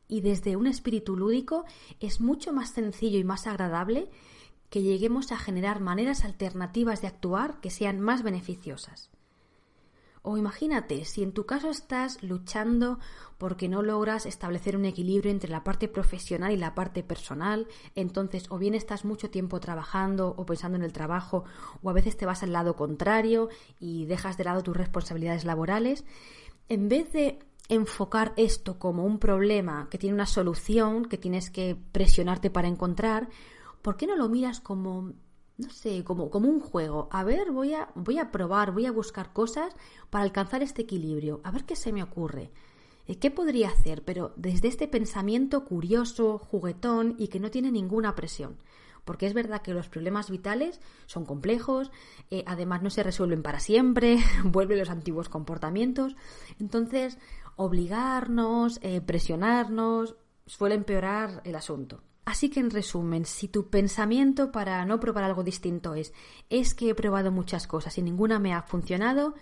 y 0.07 0.21
desde 0.21 0.55
un 0.55 0.67
espíritu 0.67 1.17
lúdico 1.17 1.65
es 1.99 2.21
mucho 2.21 2.53
más 2.53 2.69
sencillo 2.69 3.19
y 3.19 3.25
más 3.25 3.47
agradable 3.47 4.09
que 4.69 4.83
lleguemos 4.83 5.33
a 5.33 5.37
generar 5.37 5.81
maneras 5.81 6.23
alternativas 6.23 7.01
de 7.01 7.07
actuar 7.07 7.59
que 7.59 7.71
sean 7.71 7.99
más 7.99 8.23
beneficiosas. 8.23 9.10
O 10.23 10.37
imagínate, 10.37 11.03
si 11.05 11.23
en 11.23 11.31
tu 11.31 11.47
caso 11.47 11.69
estás 11.69 12.21
luchando 12.21 12.99
porque 13.39 13.67
no 13.67 13.81
logras 13.81 14.27
establecer 14.27 14.77
un 14.77 14.85
equilibrio 14.85 15.31
entre 15.31 15.49
la 15.49 15.63
parte 15.63 15.87
profesional 15.87 16.51
y 16.51 16.57
la 16.57 16.75
parte 16.75 17.01
personal, 17.01 17.67
entonces 17.95 18.45
o 18.49 18.59
bien 18.59 18.75
estás 18.75 19.03
mucho 19.03 19.31
tiempo 19.31 19.59
trabajando 19.59 20.35
o 20.37 20.45
pensando 20.45 20.77
en 20.77 20.83
el 20.83 20.93
trabajo, 20.93 21.43
o 21.81 21.89
a 21.89 21.93
veces 21.93 22.17
te 22.17 22.27
vas 22.27 22.43
al 22.43 22.53
lado 22.53 22.75
contrario 22.75 23.49
y 23.79 24.05
dejas 24.05 24.37
de 24.37 24.43
lado 24.43 24.61
tus 24.61 24.77
responsabilidades 24.77 25.43
laborales, 25.43 26.05
en 26.69 26.87
vez 26.87 27.11
de 27.13 27.39
enfocar 27.67 28.33
esto 28.35 28.77
como 28.77 29.05
un 29.05 29.17
problema 29.17 29.87
que 29.89 29.97
tiene 29.97 30.13
una 30.13 30.27
solución 30.27 31.05
que 31.05 31.17
tienes 31.17 31.49
que 31.49 31.75
presionarte 31.91 32.51
para 32.51 32.67
encontrar, 32.67 33.29
¿por 33.81 33.97
qué 33.97 34.05
no 34.05 34.15
lo 34.15 34.29
miras 34.29 34.59
como 34.59 35.13
no 35.61 35.69
sé, 35.69 36.03
como, 36.03 36.29
como 36.29 36.49
un 36.49 36.59
juego. 36.59 37.07
A 37.11 37.23
ver, 37.23 37.51
voy 37.51 37.73
a, 37.73 37.89
voy 37.95 38.19
a 38.19 38.31
probar, 38.31 38.71
voy 38.71 38.85
a 38.85 38.91
buscar 38.91 39.31
cosas 39.33 39.75
para 40.09 40.23
alcanzar 40.23 40.63
este 40.63 40.81
equilibrio. 40.81 41.41
A 41.43 41.51
ver 41.51 41.65
qué 41.65 41.75
se 41.75 41.93
me 41.93 42.03
ocurre. 42.03 42.51
Eh, 43.07 43.17
¿Qué 43.17 43.31
podría 43.31 43.69
hacer? 43.69 44.03
Pero 44.03 44.33
desde 44.35 44.67
este 44.67 44.87
pensamiento 44.87 45.65
curioso, 45.65 46.37
juguetón 46.37 47.15
y 47.17 47.27
que 47.27 47.39
no 47.39 47.51
tiene 47.51 47.71
ninguna 47.71 48.15
presión. 48.15 48.57
Porque 49.05 49.25
es 49.25 49.33
verdad 49.33 49.61
que 49.61 49.73
los 49.73 49.89
problemas 49.89 50.29
vitales 50.29 50.79
son 51.07 51.25
complejos, 51.25 51.91
eh, 52.29 52.43
además 52.45 52.83
no 52.83 52.89
se 52.91 53.03
resuelven 53.03 53.41
para 53.41 53.59
siempre, 53.59 54.19
vuelven 54.43 54.79
los 54.79 54.89
antiguos 54.89 55.29
comportamientos. 55.29 56.15
Entonces, 56.59 57.17
obligarnos, 57.55 58.79
eh, 58.81 59.01
presionarnos, 59.01 60.15
suele 60.45 60.75
empeorar 60.75 61.41
el 61.45 61.55
asunto. 61.55 62.03
Así 62.31 62.49
que 62.49 62.61
en 62.61 62.69
resumen, 62.69 63.25
si 63.25 63.49
tu 63.49 63.69
pensamiento 63.69 64.53
para 64.53 64.85
no 64.85 65.01
probar 65.01 65.25
algo 65.25 65.43
distinto 65.43 65.95
es 65.95 66.13
es 66.49 66.73
que 66.73 66.89
he 66.89 66.95
probado 66.95 67.29
muchas 67.29 67.67
cosas 67.67 67.97
y 67.97 68.01
ninguna 68.01 68.39
me 68.39 68.53
ha 68.53 68.61
funcionado, 68.61 69.33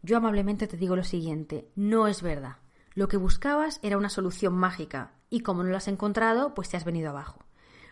yo 0.00 0.16
amablemente 0.16 0.68
te 0.68 0.76
digo 0.76 0.94
lo 0.94 1.02
siguiente, 1.02 1.68
no 1.74 2.06
es 2.06 2.22
verdad. 2.22 2.58
Lo 2.94 3.08
que 3.08 3.16
buscabas 3.16 3.80
era 3.82 3.98
una 3.98 4.10
solución 4.10 4.54
mágica 4.54 5.16
y 5.28 5.40
como 5.40 5.64
no 5.64 5.70
la 5.70 5.78
has 5.78 5.88
encontrado, 5.88 6.54
pues 6.54 6.68
te 6.68 6.76
has 6.76 6.84
venido 6.84 7.10
abajo. 7.10 7.40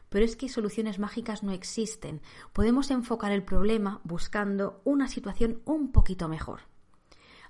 Pero 0.08 0.24
es 0.24 0.36
que 0.36 0.48
soluciones 0.48 1.00
mágicas 1.00 1.42
no 1.42 1.50
existen. 1.50 2.22
Podemos 2.52 2.92
enfocar 2.92 3.32
el 3.32 3.42
problema 3.42 4.02
buscando 4.04 4.80
una 4.84 5.08
situación 5.08 5.62
un 5.64 5.90
poquito 5.90 6.28
mejor. 6.28 6.60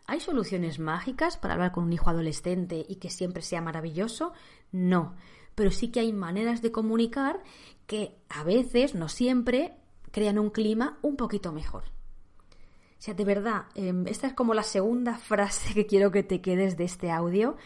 ¿Hay 0.06 0.20
soluciones 0.20 0.78
mágicas 0.78 1.36
para 1.36 1.52
hablar 1.52 1.72
con 1.72 1.84
un 1.84 1.92
hijo 1.92 2.08
adolescente 2.08 2.84
y 2.88 2.96
que 2.96 3.10
siempre 3.10 3.42
sea 3.42 3.60
maravilloso? 3.60 4.32
No 4.72 5.16
pero 5.54 5.70
sí 5.70 5.88
que 5.88 6.00
hay 6.00 6.12
maneras 6.12 6.62
de 6.62 6.72
comunicar 6.72 7.42
que 7.86 8.16
a 8.28 8.44
veces, 8.44 8.94
no 8.94 9.08
siempre, 9.08 9.76
crean 10.10 10.38
un 10.38 10.50
clima 10.50 10.98
un 11.02 11.16
poquito 11.16 11.52
mejor. 11.52 11.84
O 11.84 13.02
sea, 13.04 13.14
de 13.14 13.24
verdad, 13.24 13.66
em, 13.74 14.06
esta 14.06 14.26
es 14.26 14.32
como 14.32 14.54
la 14.54 14.62
segunda 14.62 15.18
frase 15.18 15.74
que 15.74 15.86
quiero 15.86 16.10
que 16.10 16.22
te 16.22 16.40
quedes 16.40 16.76
de 16.76 16.84
este 16.84 17.10
audio. 17.10 17.56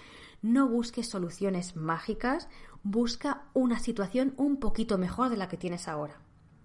No 0.42 0.68
busques 0.68 1.08
soluciones 1.08 1.76
mágicas, 1.76 2.48
busca 2.82 3.44
una 3.54 3.78
situación 3.78 4.34
un 4.36 4.58
poquito 4.58 4.98
mejor 4.98 5.30
de 5.30 5.36
la 5.36 5.48
que 5.48 5.56
tienes 5.56 5.88
ahora. 5.88 6.20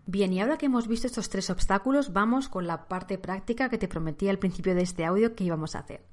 Bien, 0.06 0.34
y 0.34 0.42
ahora 0.42 0.58
que 0.58 0.66
hemos 0.66 0.88
visto 0.88 1.08
estos 1.08 1.30
tres 1.30 1.50
obstáculos, 1.50 2.12
vamos 2.12 2.50
con 2.50 2.68
la 2.68 2.88
parte 2.88 3.18
práctica 3.18 3.70
que 3.70 3.78
te 3.78 3.88
prometí 3.88 4.28
al 4.28 4.40
principio 4.40 4.76
de 4.76 4.82
este 4.82 5.06
audio 5.06 5.34
que 5.34 5.46
íbamos 5.46 5.76
a 5.76 5.80
hacer. 5.80 6.06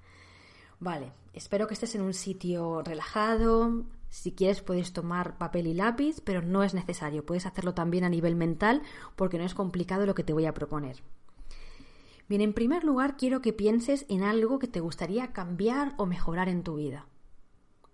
Vale, 0.79 1.13
espero 1.33 1.67
que 1.67 1.75
estés 1.75 1.95
en 1.97 2.03
un 2.03 2.15
sitio 2.15 2.83
relajado, 2.83 3.85
si 4.11 4.33
quieres 4.33 4.61
puedes 4.61 4.93
tomar 4.93 5.39
papel 5.39 5.69
y 5.69 5.75
lápiz, 5.75 6.21
pero 6.21 6.43
no 6.43 6.63
es 6.63 6.75
necesario. 6.75 7.25
Puedes 7.25 7.47
hacerlo 7.47 7.75
también 7.75 8.05
a 8.05 8.09
nivel 8.09 8.35
mental 8.35 8.83
porque 9.17 9.39
no 9.39 9.45
es 9.45 9.55
complicado 9.55 10.05
lo 10.05 10.15
que 10.15 10.25
te 10.25 10.33
voy 10.33 10.47
a 10.47 10.55
proponer. 10.55 11.03
Bien, 12.29 12.43
en 12.43 12.53
primer 12.53 12.85
lugar 12.85 13.17
quiero 13.17 13.41
que 13.41 13.53
pienses 13.53 14.07
en 14.09 14.23
algo 14.23 14.59
que 14.59 14.69
te 14.69 14.81
gustaría 14.81 15.33
cambiar 15.33 15.95
o 15.97 16.07
mejorar 16.07 16.49
en 16.49 16.63
tu 16.63 16.77
vida. 16.77 17.07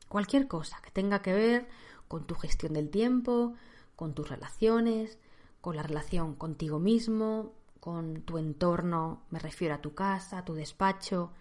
Cualquier 0.09 0.49
cosa 0.49 0.81
que 0.83 0.91
tenga 0.91 1.21
que 1.21 1.33
ver 1.33 1.69
con 2.09 2.27
tu 2.27 2.35
gestión 2.35 2.73
del 2.73 2.91
tiempo, 2.91 3.55
con 3.95 4.15
tus 4.15 4.29
relaciones, 4.29 5.19
con 5.61 5.77
la 5.77 5.83
relación 5.83 6.35
contigo 6.35 6.79
mismo, 6.79 7.53
con 7.81 8.23
tu 8.23 8.39
entorno, 8.39 9.23
me 9.31 9.39
refiero 9.39 9.75
a 9.75 9.81
tu 9.81 9.95
casa, 9.95 10.39
a 10.39 10.45
tu 10.45 10.55
despacho, 10.55 11.33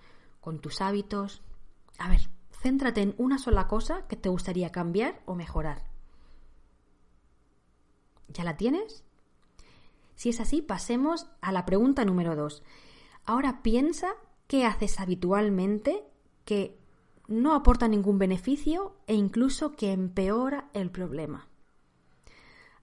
con 0.42 0.60
tus 0.60 0.82
hábitos. 0.82 1.42
A 1.98 2.10
ver, 2.10 2.22
Céntrate 2.66 3.04
en 3.04 3.14
una 3.20 3.38
sola 3.38 3.68
cosa 3.68 4.08
que 4.08 4.16
te 4.16 4.28
gustaría 4.28 4.72
cambiar 4.72 5.22
o 5.26 5.36
mejorar. 5.36 5.84
¿Ya 8.30 8.44
la 8.44 8.58
tienes? 8.58 9.04
Si 10.16 10.30
es 10.30 10.40
así, 10.40 10.64
pasemos 10.64 11.28
a 11.42 11.52
la 11.52 11.64
pregunta 11.68 12.06
número 12.06 12.36
dos. 12.36 12.64
Ahora 13.24 13.62
piensa 13.62 14.16
qué 14.48 14.66
haces 14.66 15.00
habitualmente 15.00 16.08
que 16.44 16.76
no 17.28 17.54
aporta 17.54 17.88
ningún 17.88 18.18
beneficio 18.18 18.96
e 19.06 19.14
incluso 19.14 19.74
que 19.74 19.92
empeora 19.92 20.72
el 20.74 20.90
problema. 20.90 21.48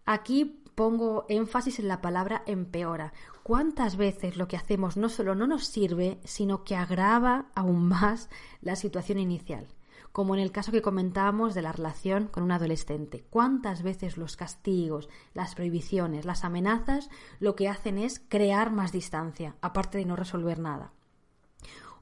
Aquí 0.04 0.61
pongo 0.82 1.26
énfasis 1.28 1.78
en 1.78 1.86
la 1.86 2.00
palabra 2.00 2.42
empeora. 2.44 3.12
¿Cuántas 3.44 3.94
veces 3.94 4.36
lo 4.36 4.48
que 4.48 4.56
hacemos 4.56 4.96
no 4.96 5.08
solo 5.08 5.36
no 5.36 5.46
nos 5.46 5.64
sirve, 5.64 6.18
sino 6.24 6.64
que 6.64 6.74
agrava 6.74 7.46
aún 7.54 7.86
más 7.86 8.28
la 8.62 8.74
situación 8.74 9.20
inicial? 9.20 9.68
Como 10.10 10.34
en 10.34 10.40
el 10.40 10.50
caso 10.50 10.72
que 10.72 10.82
comentábamos 10.82 11.54
de 11.54 11.62
la 11.62 11.70
relación 11.70 12.26
con 12.26 12.42
un 12.42 12.50
adolescente. 12.50 13.24
¿Cuántas 13.30 13.84
veces 13.84 14.16
los 14.16 14.36
castigos, 14.36 15.08
las 15.34 15.54
prohibiciones, 15.54 16.24
las 16.24 16.42
amenazas 16.42 17.10
lo 17.38 17.54
que 17.54 17.68
hacen 17.68 17.96
es 17.96 18.18
crear 18.18 18.72
más 18.72 18.90
distancia, 18.90 19.54
aparte 19.60 19.98
de 19.98 20.04
no 20.04 20.16
resolver 20.16 20.58
nada? 20.58 20.90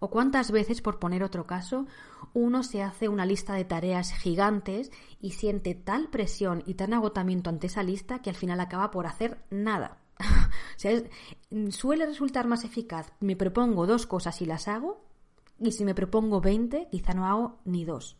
O 0.01 0.09
cuántas 0.09 0.51
veces, 0.51 0.81
por 0.81 0.99
poner 0.99 1.23
otro 1.23 1.47
caso, 1.47 1.87
uno 2.33 2.63
se 2.63 2.83
hace 2.83 3.09
una 3.09 3.27
lista 3.27 3.55
de 3.55 3.67
tareas 3.67 4.13
gigantes 4.13 4.91
y 5.21 5.33
siente 5.33 5.75
tal 5.75 6.09
presión 6.09 6.63
y 6.67 6.75
tan 6.75 6.95
agotamiento 6.95 7.51
ante 7.51 7.67
esa 7.67 7.83
lista 7.83 8.21
que 8.21 8.31
al 8.31 8.37
final 8.37 8.61
acaba 8.61 8.91
por 8.91 9.07
hacer 9.07 9.45
nada. 9.51 9.99
suele 11.71 12.07
resultar 12.07 12.47
más 12.47 12.65
eficaz. 12.65 13.13
Me 13.21 13.37
propongo 13.37 13.87
dos 13.87 14.07
cosas 14.07 14.41
y 14.41 14.47
las 14.47 14.69
hago, 14.69 15.05
y 15.59 15.73
si 15.73 15.85
me 15.85 15.95
propongo 15.95 16.41
20, 16.41 16.89
quizá 16.91 17.13
no 17.13 17.27
hago 17.27 17.59
ni 17.67 17.85
dos. 17.85 18.17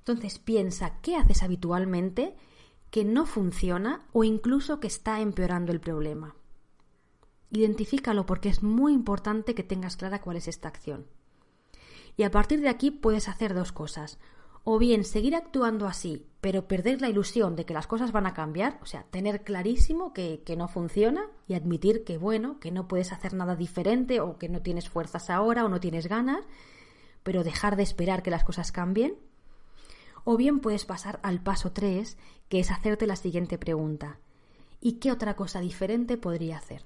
Entonces 0.00 0.38
piensa 0.38 1.00
qué 1.00 1.16
haces 1.16 1.42
habitualmente 1.42 2.36
que 2.90 3.04
no 3.04 3.24
funciona 3.24 4.06
o 4.12 4.24
incluso 4.24 4.80
que 4.80 4.86
está 4.86 5.20
empeorando 5.20 5.72
el 5.72 5.80
problema. 5.80 6.34
Identifícalo 7.50 8.26
porque 8.26 8.48
es 8.48 8.62
muy 8.62 8.92
importante 8.92 9.54
que 9.54 9.62
tengas 9.62 9.96
clara 9.96 10.20
cuál 10.20 10.36
es 10.36 10.48
esta 10.48 10.68
acción. 10.68 11.06
Y 12.16 12.24
a 12.24 12.30
partir 12.30 12.60
de 12.60 12.68
aquí 12.68 12.90
puedes 12.90 13.28
hacer 13.28 13.54
dos 13.54 13.72
cosas. 13.72 14.18
O 14.64 14.78
bien 14.78 15.04
seguir 15.04 15.34
actuando 15.34 15.86
así, 15.86 16.26
pero 16.42 16.68
perder 16.68 17.00
la 17.00 17.08
ilusión 17.08 17.56
de 17.56 17.64
que 17.64 17.72
las 17.72 17.86
cosas 17.86 18.12
van 18.12 18.26
a 18.26 18.34
cambiar, 18.34 18.78
o 18.82 18.86
sea, 18.86 19.04
tener 19.04 19.42
clarísimo 19.42 20.12
que, 20.12 20.42
no 20.58 20.68
funciona 20.68 21.26
y 21.46 21.54
admitir 21.54 22.04
que, 22.04 22.18
bueno, 22.18 22.60
que 22.60 22.70
no 22.70 22.86
puedes 22.86 23.12
hacer 23.12 23.32
nada 23.32 23.56
diferente 23.56 24.20
o 24.20 24.36
que 24.36 24.50
no 24.50 24.60
tienes 24.60 24.90
fuerzas 24.90 25.30
ahora 25.30 25.64
o 25.64 25.68
no 25.68 25.80
tienes 25.80 26.06
ganas, 26.06 26.44
pero 27.22 27.44
dejar 27.44 27.76
de 27.76 27.82
esperar 27.82 28.22
que 28.22 28.30
las 28.30 28.44
cosas 28.44 28.72
cambien. 28.72 29.16
O 30.24 30.36
bien 30.36 30.60
puedes 30.60 30.84
pasar 30.84 31.20
al 31.22 31.40
paso 31.40 31.72
3, 31.72 32.18
que 32.50 32.60
es 32.60 32.70
hacerte 32.70 33.06
la 33.06 33.16
siguiente 33.16 33.56
pregunta. 33.56 34.18
¿Y 34.80 34.94
qué 34.94 35.12
otra 35.12 35.34
cosa 35.34 35.60
diferente 35.60 36.18
podría 36.18 36.58
hacer? 36.58 36.84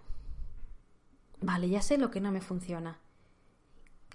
Vale, 1.43 1.69
ya 1.69 1.83
sé 1.83 1.99
lo 1.99 2.11
que 2.11 2.21
no 2.21 2.31
me 2.31 2.41
funciona. 2.41 2.99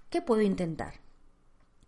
¿Qué 0.09 0.21
puedo 0.21 0.41
intentar? 0.41 1.01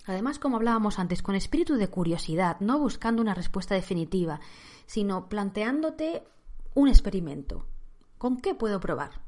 Además, 0.05 0.39
como 0.39 0.57
hablábamos 0.57 0.99
antes, 0.99 1.21
con 1.21 1.35
espíritu 1.35 1.75
de 1.75 1.87
curiosidad, 1.87 2.57
no 2.59 2.79
buscando 2.79 3.21
una 3.21 3.33
respuesta 3.33 3.75
definitiva, 3.75 4.39
sino 4.85 5.29
planteándote 5.29 6.23
un 6.73 6.89
experimento. 6.89 7.65
¿Con 8.17 8.37
qué 8.37 8.55
puedo 8.55 8.79
probar? 8.79 9.21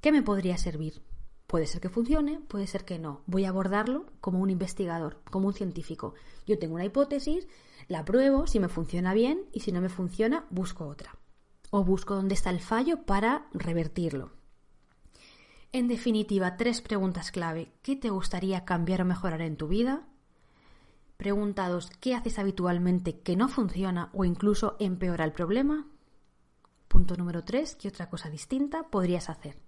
¿Qué 0.00 0.12
me 0.12 0.22
podría 0.22 0.56
servir? 0.56 1.02
Puede 1.46 1.66
ser 1.66 1.80
que 1.80 1.88
funcione, 1.88 2.40
puede 2.40 2.66
ser 2.66 2.84
que 2.84 2.98
no. 2.98 3.22
Voy 3.26 3.44
a 3.44 3.50
abordarlo 3.50 4.06
como 4.20 4.38
un 4.38 4.48
investigador, 4.48 5.20
como 5.30 5.48
un 5.48 5.54
científico. 5.54 6.14
Yo 6.46 6.58
tengo 6.58 6.76
una 6.76 6.84
hipótesis, 6.84 7.46
la 7.88 8.04
pruebo, 8.04 8.46
si 8.46 8.60
me 8.60 8.68
funciona 8.68 9.12
bien 9.12 9.42
y 9.52 9.60
si 9.60 9.72
no 9.72 9.80
me 9.80 9.88
funciona, 9.88 10.46
busco 10.50 10.86
otra. 10.86 11.16
O 11.70 11.84
busco 11.84 12.14
dónde 12.14 12.34
está 12.34 12.50
el 12.50 12.60
fallo 12.60 13.02
para 13.02 13.48
revertirlo. 13.52 14.39
En 15.72 15.86
definitiva, 15.86 16.56
tres 16.56 16.80
preguntas 16.80 17.30
clave. 17.30 17.72
¿Qué 17.82 17.94
te 17.94 18.10
gustaría 18.10 18.64
cambiar 18.64 19.02
o 19.02 19.04
mejorar 19.04 19.40
en 19.40 19.56
tu 19.56 19.68
vida? 19.68 20.08
Pregunta 21.16 21.68
dos, 21.68 21.90
¿qué 22.00 22.14
haces 22.14 22.40
habitualmente 22.40 23.20
que 23.20 23.36
no 23.36 23.46
funciona 23.48 24.10
o 24.12 24.24
incluso 24.24 24.76
empeora 24.80 25.24
el 25.24 25.32
problema? 25.32 25.86
Punto 26.88 27.16
número 27.16 27.44
tres, 27.44 27.76
¿qué 27.76 27.86
otra 27.86 28.10
cosa 28.10 28.30
distinta 28.30 28.90
podrías 28.90 29.30
hacer? 29.30 29.58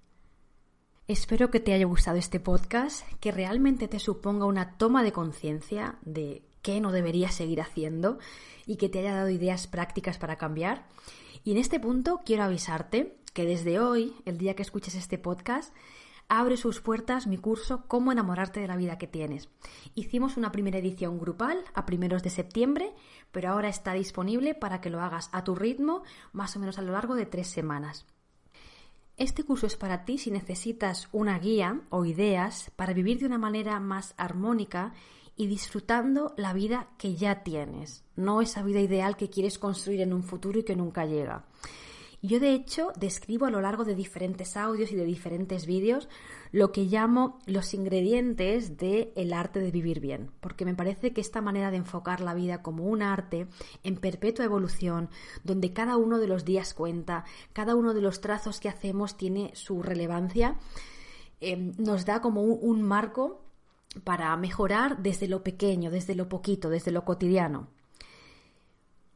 Espero 1.07 1.51
que 1.53 1.61
te 1.61 1.73
haya 1.73 1.87
gustado 1.87 2.17
este 2.17 2.41
podcast, 2.41 3.07
que 3.21 3.31
realmente 3.31 3.87
te 3.87 4.01
suponga 4.01 4.47
una 4.47 4.77
toma 4.79 5.05
de 5.05 5.13
conciencia 5.13 5.99
de 6.03 6.43
qué 6.63 6.81
no 6.81 6.91
deberías 6.91 7.35
seguir 7.35 7.61
haciendo 7.61 8.19
y 8.67 8.77
que 8.77 8.89
te 8.89 9.01
haya 9.01 9.15
dado 9.15 9.29
ideas 9.29 9.69
prácticas 9.69 10.19
para 10.19 10.37
cambiar. 10.37 10.89
Y 11.45 11.53
en 11.53 11.59
este 11.59 11.79
punto 11.79 12.23
quiero 12.25 12.43
avisarte 12.43 13.22
que 13.33 13.47
desde 13.47 13.81
hoy, 13.81 14.15
el 14.25 14.39
día 14.39 14.55
que 14.55 14.63
escuches 14.63 14.95
este 14.95 15.19
podcast, 15.19 15.75
abre 16.29 16.57
sus 16.57 16.81
puertas 16.81 17.27
mi 17.27 17.39
curso 17.39 17.85
Cómo 17.89 18.13
enamorarte 18.13 18.61
de 18.61 18.67
la 18.67 18.77
vida 18.77 18.99
que 18.99 19.07
tienes. 19.07 19.49
Hicimos 19.95 20.37
una 20.37 20.53
primera 20.53 20.79
edición 20.79 21.19
grupal 21.19 21.63
a 21.75 21.87
primeros 21.87 22.23
de 22.23 22.31
septiembre, 22.31 22.93
pero 23.31 23.51
ahora 23.51 23.69
está 23.69 23.93
disponible 23.95 24.55
para 24.55 24.81
que 24.81 24.91
lo 24.91 25.01
hagas 25.01 25.29
a 25.33 25.45
tu 25.45 25.55
ritmo, 25.55 26.03
más 26.33 26.57
o 26.57 26.61
menos 26.61 26.79
a 26.79 26.83
lo 26.83 26.93
largo 26.93 27.15
de 27.15 27.27
tres 27.27 27.49
semanas. 27.49 28.07
Este 29.19 29.45
curso 29.45 29.67
es 29.67 29.77
para 29.77 30.05
ti 30.05 30.19
si 30.19 30.31
necesitas 30.31 31.09
una 31.13 31.39
guía 31.39 31.81
o 31.91 32.05
ideas 32.05 32.71
para 32.77 32.95
vivir 32.95 33.19
de 33.19 33.27
una 33.27 33.39
manera 33.39 33.79
más 33.79 34.15
armónica 34.17 34.95
y 35.37 35.47
disfrutando 35.47 36.35
la 36.37 36.53
vida 36.53 36.89
que 36.99 37.15
ya 37.15 37.43
tienes, 37.43 38.05
no 38.17 38.43
esa 38.43 38.63
vida 38.63 38.81
ideal 38.81 39.17
que 39.17 39.31
quieres 39.31 39.59
construir 39.59 40.01
en 40.01 40.13
un 40.13 40.23
futuro 40.23 40.59
y 40.59 40.65
que 40.65 40.77
nunca 40.77 41.07
llega. 41.07 41.45
Yo 42.25 42.39
de 42.39 42.55
hecho 42.55 42.93
describo 42.97 43.47
a 43.47 43.51
lo 43.51 43.61
largo 43.61 43.85
de 43.85 43.97
diferentes 43.97 44.57
audios 44.57 44.93
y 44.93 44.95
de 44.95 45.05
diferentes 45.05 45.67
vídeos 45.67 46.09
lo 46.53 46.71
que 46.71 46.85
llamo 46.85 47.41
los 47.47 47.75
ingredientes 47.75 48.77
del 48.77 49.13
el 49.17 49.33
arte 49.33 49.59
de 49.59 49.73
vivir 49.73 49.99
bien, 49.99 50.31
porque 50.41 50.65
me 50.65 50.77
parece 50.77 51.13
que 51.13 51.21
esta 51.21 51.41
manera 51.41 51.73
de 51.73 51.79
enfocar 51.79 52.21
la 52.21 52.33
vida 52.33 52.63
como 52.63 52.85
un 52.85 53.03
arte 53.03 53.49
en 53.83 53.97
perpetua 53.97 54.45
evolución, 54.45 55.11
donde 55.43 55.73
cada 55.73 55.97
uno 55.97 56.21
de 56.21 56.29
los 56.29 56.45
días 56.45 56.75
cuenta, 56.75 57.25
cada 57.53 57.75
uno 57.75 57.93
de 57.93 58.03
los 58.03 58.21
trazos 58.21 58.61
que 58.61 58.69
hacemos 58.69 59.17
tiene 59.17 59.51
su 59.55 59.83
relevancia, 59.83 60.61
eh, 61.41 61.57
nos 61.57 62.07
da 62.07 62.21
como 62.21 62.43
un 62.43 62.83
marco 62.83 63.43
para 64.05 64.37
mejorar 64.37 65.03
desde 65.03 65.27
lo 65.27 65.43
pequeño, 65.43 65.91
desde 65.91 66.15
lo 66.15 66.29
poquito, 66.29 66.71
desde 66.71 66.93
lo 66.93 67.05
cotidiano. 67.05 67.67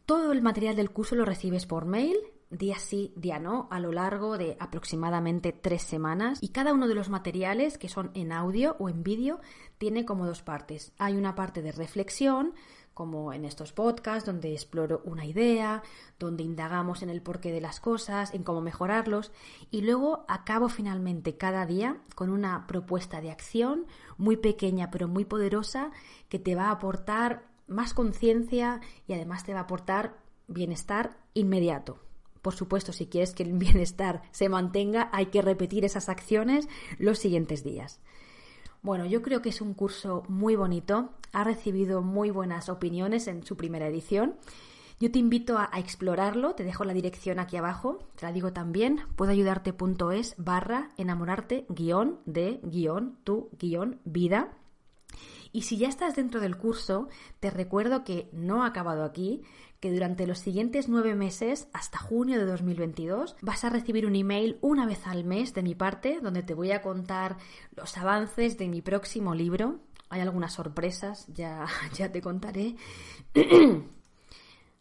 Todo 0.06 0.32
el 0.32 0.42
material 0.42 0.74
del 0.74 0.90
curso 0.90 1.14
lo 1.14 1.24
recibes 1.24 1.66
por 1.66 1.84
mail 1.84 2.16
día 2.50 2.78
sí, 2.78 3.12
día 3.16 3.38
no, 3.38 3.68
a 3.70 3.80
lo 3.80 3.92
largo 3.92 4.38
de 4.38 4.56
aproximadamente 4.60 5.52
tres 5.52 5.82
semanas. 5.82 6.38
Y 6.40 6.48
cada 6.48 6.72
uno 6.72 6.88
de 6.88 6.94
los 6.94 7.08
materiales, 7.08 7.78
que 7.78 7.88
son 7.88 8.10
en 8.14 8.32
audio 8.32 8.76
o 8.78 8.88
en 8.88 9.02
vídeo, 9.02 9.40
tiene 9.78 10.04
como 10.04 10.26
dos 10.26 10.42
partes. 10.42 10.92
Hay 10.98 11.16
una 11.16 11.34
parte 11.34 11.62
de 11.62 11.72
reflexión, 11.72 12.54
como 12.94 13.34
en 13.34 13.44
estos 13.44 13.74
podcasts, 13.74 14.24
donde 14.24 14.52
exploro 14.52 15.02
una 15.04 15.26
idea, 15.26 15.82
donde 16.18 16.44
indagamos 16.44 17.02
en 17.02 17.10
el 17.10 17.20
porqué 17.20 17.52
de 17.52 17.60
las 17.60 17.78
cosas, 17.78 18.32
en 18.32 18.42
cómo 18.42 18.62
mejorarlos, 18.62 19.32
y 19.70 19.82
luego 19.82 20.24
acabo 20.28 20.70
finalmente 20.70 21.36
cada 21.36 21.66
día 21.66 21.98
con 22.14 22.30
una 22.30 22.66
propuesta 22.66 23.20
de 23.20 23.30
acción 23.30 23.84
muy 24.16 24.38
pequeña 24.38 24.90
pero 24.90 25.08
muy 25.08 25.26
poderosa 25.26 25.90
que 26.30 26.38
te 26.38 26.54
va 26.54 26.68
a 26.68 26.70
aportar 26.70 27.44
más 27.66 27.92
conciencia 27.92 28.80
y 29.06 29.12
además 29.12 29.44
te 29.44 29.52
va 29.52 29.60
a 29.60 29.62
aportar 29.64 30.16
bienestar 30.48 31.18
inmediato. 31.34 32.05
Por 32.46 32.54
supuesto, 32.54 32.92
si 32.92 33.06
quieres 33.06 33.34
que 33.34 33.42
el 33.42 33.54
bienestar 33.58 34.22
se 34.30 34.48
mantenga, 34.48 35.10
hay 35.12 35.26
que 35.26 35.42
repetir 35.42 35.84
esas 35.84 36.08
acciones 36.08 36.68
los 36.96 37.18
siguientes 37.18 37.64
días. 37.64 37.98
Bueno, 38.82 39.04
yo 39.04 39.20
creo 39.20 39.42
que 39.42 39.48
es 39.48 39.60
un 39.60 39.74
curso 39.74 40.22
muy 40.28 40.54
bonito, 40.54 41.10
ha 41.32 41.42
recibido 41.42 42.02
muy 42.02 42.30
buenas 42.30 42.68
opiniones 42.68 43.26
en 43.26 43.44
su 43.44 43.56
primera 43.56 43.88
edición. 43.88 44.36
Yo 45.00 45.10
te 45.10 45.18
invito 45.18 45.58
a, 45.58 45.68
explorarlo, 45.76 46.54
te 46.54 46.62
dejo 46.62 46.84
la 46.84 46.94
dirección 46.94 47.40
aquí 47.40 47.56
abajo, 47.56 47.98
te 48.14 48.26
la 48.26 48.30
digo 48.30 48.52
también, 48.52 49.00
puedoayudarte.es 49.16 50.36
barra 50.38 50.92
enamorarte 50.96 51.66
guion 51.68 52.20
de 52.26 52.60
guion 52.62 53.18
tu 53.24 53.50
guion 53.58 53.98
vida. 54.04 54.56
Y 55.52 55.62
si 55.62 55.78
ya 55.78 55.88
estás 55.88 56.16
dentro 56.16 56.40
del 56.40 56.56
curso, 56.56 57.08
te 57.40 57.50
recuerdo 57.50 58.04
que 58.04 58.28
no 58.32 58.62
ha 58.62 58.66
acabado 58.66 59.04
aquí, 59.04 59.42
que 59.80 59.92
durante 59.92 60.26
los 60.26 60.38
siguientes 60.38 60.88
nueve 60.88 61.14
meses, 61.14 61.68
hasta 61.72 61.98
junio 61.98 62.38
de 62.38 62.46
2022, 62.46 63.36
vas 63.40 63.64
a 63.64 63.70
recibir 63.70 64.06
un 64.06 64.16
email 64.16 64.58
una 64.60 64.86
vez 64.86 65.06
al 65.06 65.24
mes 65.24 65.54
de 65.54 65.62
mi 65.62 65.74
parte, 65.74 66.20
donde 66.22 66.42
te 66.42 66.54
voy 66.54 66.72
a 66.72 66.82
contar 66.82 67.36
los 67.74 67.96
avances 67.96 68.58
de 68.58 68.68
mi 68.68 68.82
próximo 68.82 69.34
libro. 69.34 69.80
Hay 70.08 70.20
algunas 70.20 70.52
sorpresas, 70.52 71.26
ya, 71.28 71.66
ya 71.94 72.10
te 72.12 72.20
contaré. 72.20 72.76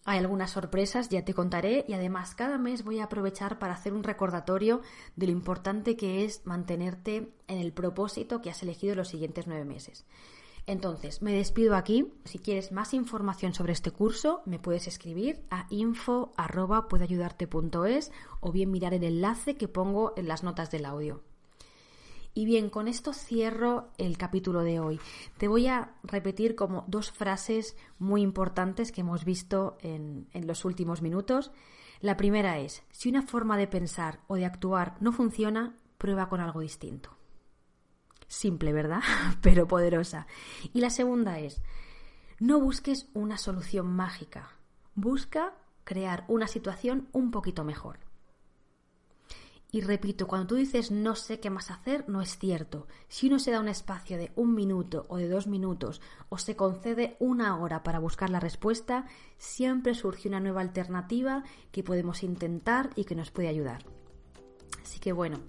Hay 0.08 0.20
algunas 0.20 0.52
sorpresas, 0.52 1.10
ya 1.10 1.26
te 1.26 1.34
contaré, 1.34 1.84
y 1.88 1.94
además 1.94 2.36
cada 2.36 2.60
mes 2.60 2.84
voy 2.84 3.00
a 3.00 3.06
aprovechar 3.06 3.58
para 3.58 3.74
hacer 3.74 3.92
un 3.92 4.04
recordatorio 4.04 4.82
de 5.16 5.26
lo 5.26 5.32
importante 5.32 5.98
que 5.98 6.24
es 6.24 6.46
mantenerte 6.46 7.34
en 7.48 7.58
el 7.58 7.74
propósito 7.74 8.40
que 8.40 8.52
has 8.52 8.62
elegido 8.62 8.94
los 8.94 9.08
siguientes 9.08 9.48
nueve 9.48 9.66
meses. 9.66 10.06
Entonces, 10.68 11.24
me 11.24 11.34
despido 11.34 11.76
aquí. 11.76 12.14
Si 12.24 12.40
quieres 12.40 12.72
más 12.72 12.94
información 12.94 13.56
sobre 13.56 13.74
este 13.74 13.92
curso, 13.92 14.42
me 14.46 14.60
puedes 14.60 14.88
escribir 14.88 15.44
a 15.50 15.66
info.puedoayudarte.es 15.70 18.12
o 18.42 18.52
bien 18.52 18.70
mirar 18.72 18.94
el 18.94 19.04
enlace 19.04 19.56
que 19.56 19.68
pongo 19.68 20.14
en 20.18 20.28
las 20.28 20.44
notas 20.44 20.70
del 20.70 20.86
audio. 20.86 21.24
Y 22.38 22.44
bien, 22.44 22.70
con 22.70 22.90
esto 22.90 23.14
cierro 23.14 23.94
el 23.98 24.18
capítulo 24.18 24.62
de 24.62 24.82
hoy. 24.82 25.00
Te 25.38 25.48
voy 25.48 25.68
a 25.68 25.96
repetir 26.04 26.56
como 26.56 26.84
dos 26.88 27.10
frases 27.14 27.78
muy 27.98 28.22
importantes 28.22 28.92
que 28.92 29.02
hemos 29.02 29.24
visto 29.24 29.78
en, 29.80 30.28
en 30.34 30.46
los 30.46 30.66
últimos 30.66 31.02
minutos. 31.02 31.54
La 32.02 32.18
primera 32.18 32.60
es, 32.60 32.84
si 32.92 33.08
una 33.08 33.22
forma 33.22 33.58
de 33.58 33.68
pensar 33.68 34.20
o 34.28 34.36
de 34.36 34.44
actuar 34.46 34.98
no 35.00 35.14
funciona, 35.14 35.78
prueba 35.98 36.28
con 36.28 36.42
algo 36.42 36.60
distinto. 36.60 37.18
Simple, 38.28 38.74
¿verdad? 38.74 39.02
Pero 39.42 39.66
poderosa. 39.66 40.28
Y 40.74 40.82
la 40.82 40.90
segunda 40.90 41.40
es, 41.40 41.62
no 42.40 42.60
busques 42.60 43.08
una 43.14 43.38
solución 43.38 43.88
mágica, 43.88 44.50
busca 44.94 45.54
crear 45.86 46.26
una 46.28 46.48
situación 46.48 47.08
un 47.14 47.32
poquito 47.32 47.64
mejor. 47.64 48.05
Y 49.76 49.82
repito, 49.82 50.26
cuando 50.26 50.48
tú 50.48 50.56
dices 50.56 50.90
no 50.90 51.16
sé 51.16 51.42
qué 51.42 51.50
más 51.50 51.70
hacer, 51.70 52.08
no 52.08 52.22
es 52.22 52.38
cierto. 52.38 52.88
Si 53.10 53.28
uno 53.28 53.40
se 53.40 53.52
da 53.52 53.60
un 53.60 53.68
espacio 53.68 54.18
de 54.18 54.32
un 54.38 54.56
minuto 54.56 55.06
o 55.10 55.18
de 55.18 55.28
dos 55.28 55.48
minutos 55.48 56.00
o 56.30 56.38
se 56.38 56.56
concede 56.56 57.18
una 57.20 57.60
hora 57.60 57.84
para 57.84 58.00
buscar 58.00 58.30
la 58.30 58.40
respuesta, 58.40 59.06
siempre 59.38 59.94
surge 59.94 60.30
una 60.30 60.40
nueva 60.40 60.62
alternativa 60.62 61.44
que 61.74 61.84
podemos 61.84 62.24
intentar 62.24 62.92
y 62.96 63.04
que 63.04 63.16
nos 63.16 63.32
puede 63.32 63.50
ayudar. 63.50 63.84
Así 64.82 65.00
que 65.00 65.12
bueno, 65.12 65.42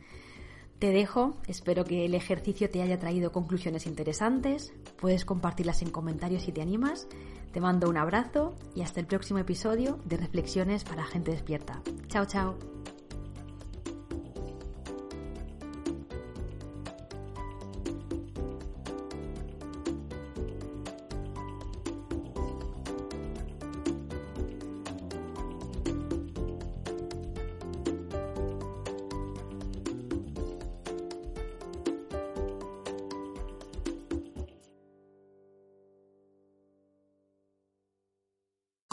te 0.80 0.90
dejo, 0.90 1.36
espero 1.46 1.84
que 1.84 2.04
el 2.04 2.16
ejercicio 2.16 2.68
te 2.68 2.82
haya 2.82 2.98
traído 2.98 3.30
conclusiones 3.30 3.86
interesantes, 3.86 4.72
puedes 4.96 5.24
compartirlas 5.24 5.82
en 5.82 5.90
comentarios 5.90 6.42
si 6.42 6.50
te 6.50 6.62
animas, 6.62 7.06
te 7.52 7.60
mando 7.60 7.88
un 7.88 7.96
abrazo 7.96 8.56
y 8.74 8.82
hasta 8.82 8.98
el 8.98 9.06
próximo 9.06 9.38
episodio 9.38 10.00
de 10.04 10.16
Reflexiones 10.16 10.82
para 10.82 11.04
Gente 11.04 11.30
Despierta. 11.30 11.80
Chao, 12.08 12.26
chao. 12.26 12.56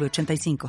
85 0.00 0.56